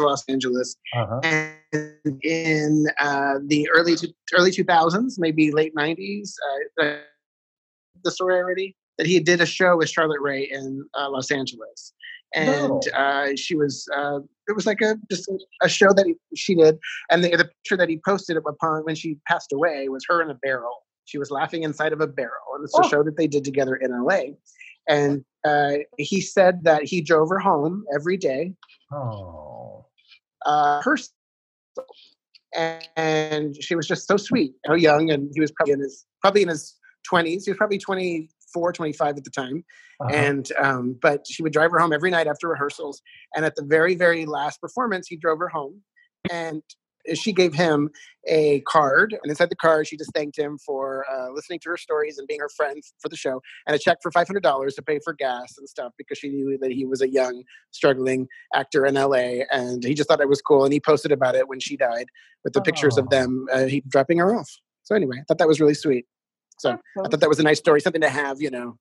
[0.00, 0.76] to Los Angeles.
[0.96, 1.20] Uh-huh.
[1.22, 6.32] And in uh, the early two, early 2000s, maybe late 90s,
[6.80, 6.94] uh,
[8.04, 11.92] the story already that he did a show with Charlotte Rae in uh, Los Angeles,
[12.34, 12.80] and No.
[12.96, 16.54] uh, she was uh, it was like a just a, a show that he, she
[16.54, 16.78] did,
[17.10, 20.30] and the, the picture that he posted upon when she passed away was her in
[20.30, 20.84] a barrel.
[21.04, 22.88] She was laughing inside of a barrel, and it's a Oh.
[22.88, 24.20] show that they did together in LA.
[24.88, 28.54] And uh, he said that he drove her home every day
[28.92, 29.86] Oh.
[30.46, 31.12] Uh, person.
[32.56, 36.04] And, and she was just so sweet, so young, and he was probably in his
[36.20, 36.76] probably in his
[37.06, 37.44] twenties.
[37.44, 39.64] He was probably 24, 25 at the time.
[40.00, 40.12] Uh-huh.
[40.12, 43.02] And um, but she would drive her home every night after rehearsals.
[43.36, 45.82] And at the very, very last performance, he drove her home,
[46.30, 46.62] and
[47.14, 47.88] she gave him
[48.26, 49.12] a card.
[49.22, 52.26] And inside the card, she just thanked him for uh, listening to her stories and
[52.28, 54.98] being her friend for the show, and a check for five hundred dollars to pay
[55.04, 58.94] for gas and stuff because she knew that he was a young, struggling actor in
[58.94, 60.64] LA, and he just thought it was cool.
[60.64, 62.06] And he posted about it when she died
[62.44, 63.02] with the pictures Oh.
[63.02, 64.50] of them, uh, he dropping her off.
[64.82, 66.06] So anyway, I thought that was really sweet.
[66.58, 68.76] So I thought that was a nice story, something to have, you know,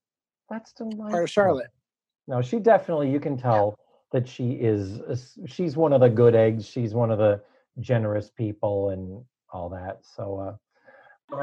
[0.49, 1.09] That's delightful.
[1.09, 1.69] part of Charlotte.
[2.27, 3.09] No, she definitely.
[3.11, 3.75] You can tell
[4.11, 4.99] that she is.
[5.09, 6.65] s- She's one of the good eggs.
[6.65, 7.41] She's one of the
[7.79, 9.99] generous people and all that.
[10.15, 10.55] So, uh,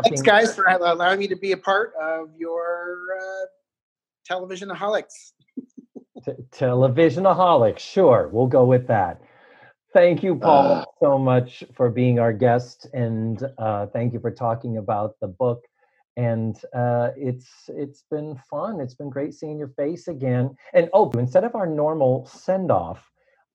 [0.02, 3.46] Thanks, guys, for allowing me to be a part of your uh,
[4.28, 5.32] televisionaholics.
[6.24, 7.78] T- televisionaholic.
[7.78, 9.20] Sure, we'll go with that.
[9.92, 10.84] Thank you, Paul, Uh.
[11.00, 15.64] so much for being our guest, and uh, thank you for talking about the book.
[16.16, 18.80] And uh, it's it's been fun.
[18.80, 20.56] It's been great seeing your face again.
[20.72, 23.10] And oh, instead of our normal send off,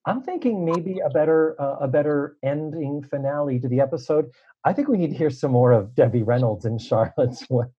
[0.06, 4.30] I'm thinking maybe a better uh, a better ending finale to the episode.
[4.64, 7.70] I think we need to hear some more of Debbie Reynolds and Charlotte's work.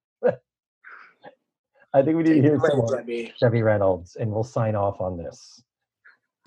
[1.96, 3.34] I think we need to hear some more Debbie.
[3.40, 5.62] Debbie Reynolds, and we'll sign off on this.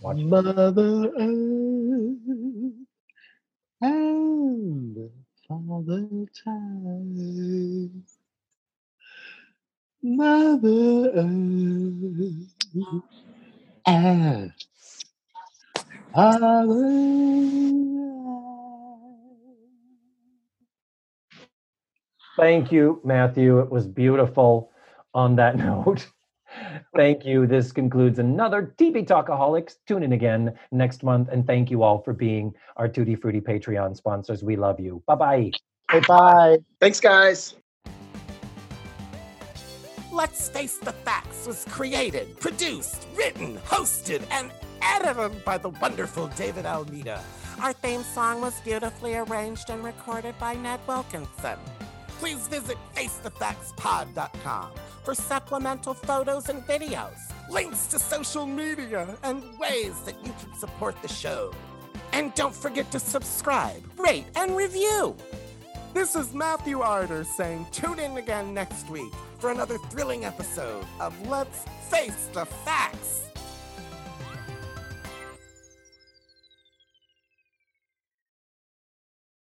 [0.01, 0.17] Watch.
[0.17, 2.19] Mother Earth
[3.81, 5.11] and
[5.47, 6.09] Father
[6.45, 8.05] Time.
[10.03, 11.27] Mother Earth
[13.87, 14.55] and Father
[22.37, 23.61] Thank you, Matthew.
[23.61, 24.73] It was beautiful
[25.13, 26.07] on that note.
[26.95, 27.47] Thank you.
[27.47, 29.77] This concludes another TV Talkaholics.
[29.87, 31.29] Tune in again next month.
[31.31, 34.43] And thank you all for being our Tutti Frutti Patreon sponsors.
[34.43, 35.03] We love you.
[35.07, 35.51] Bye bye.
[35.91, 36.59] Goodbye.
[36.81, 37.57] Thanks, guys.
[40.11, 44.51] Let's Face the Facts was created, produced, written, hosted, and
[44.87, 47.23] edited by the wonderful David Almeida.
[47.61, 51.59] Our theme song was beautifully arranged and recorded by Ned Wilkinson.
[52.19, 54.71] Please visit FaceTheFactsPod.com
[55.05, 57.19] for supplemental photos and videos,
[57.51, 61.53] links to social media, and ways that you can support the show.
[62.13, 65.17] And don't forget to subscribe, rate, and review.
[65.93, 71.15] This is Matthew Arder saying tune in again next week for another thrilling episode of
[71.29, 73.26] Let's Face the Facts.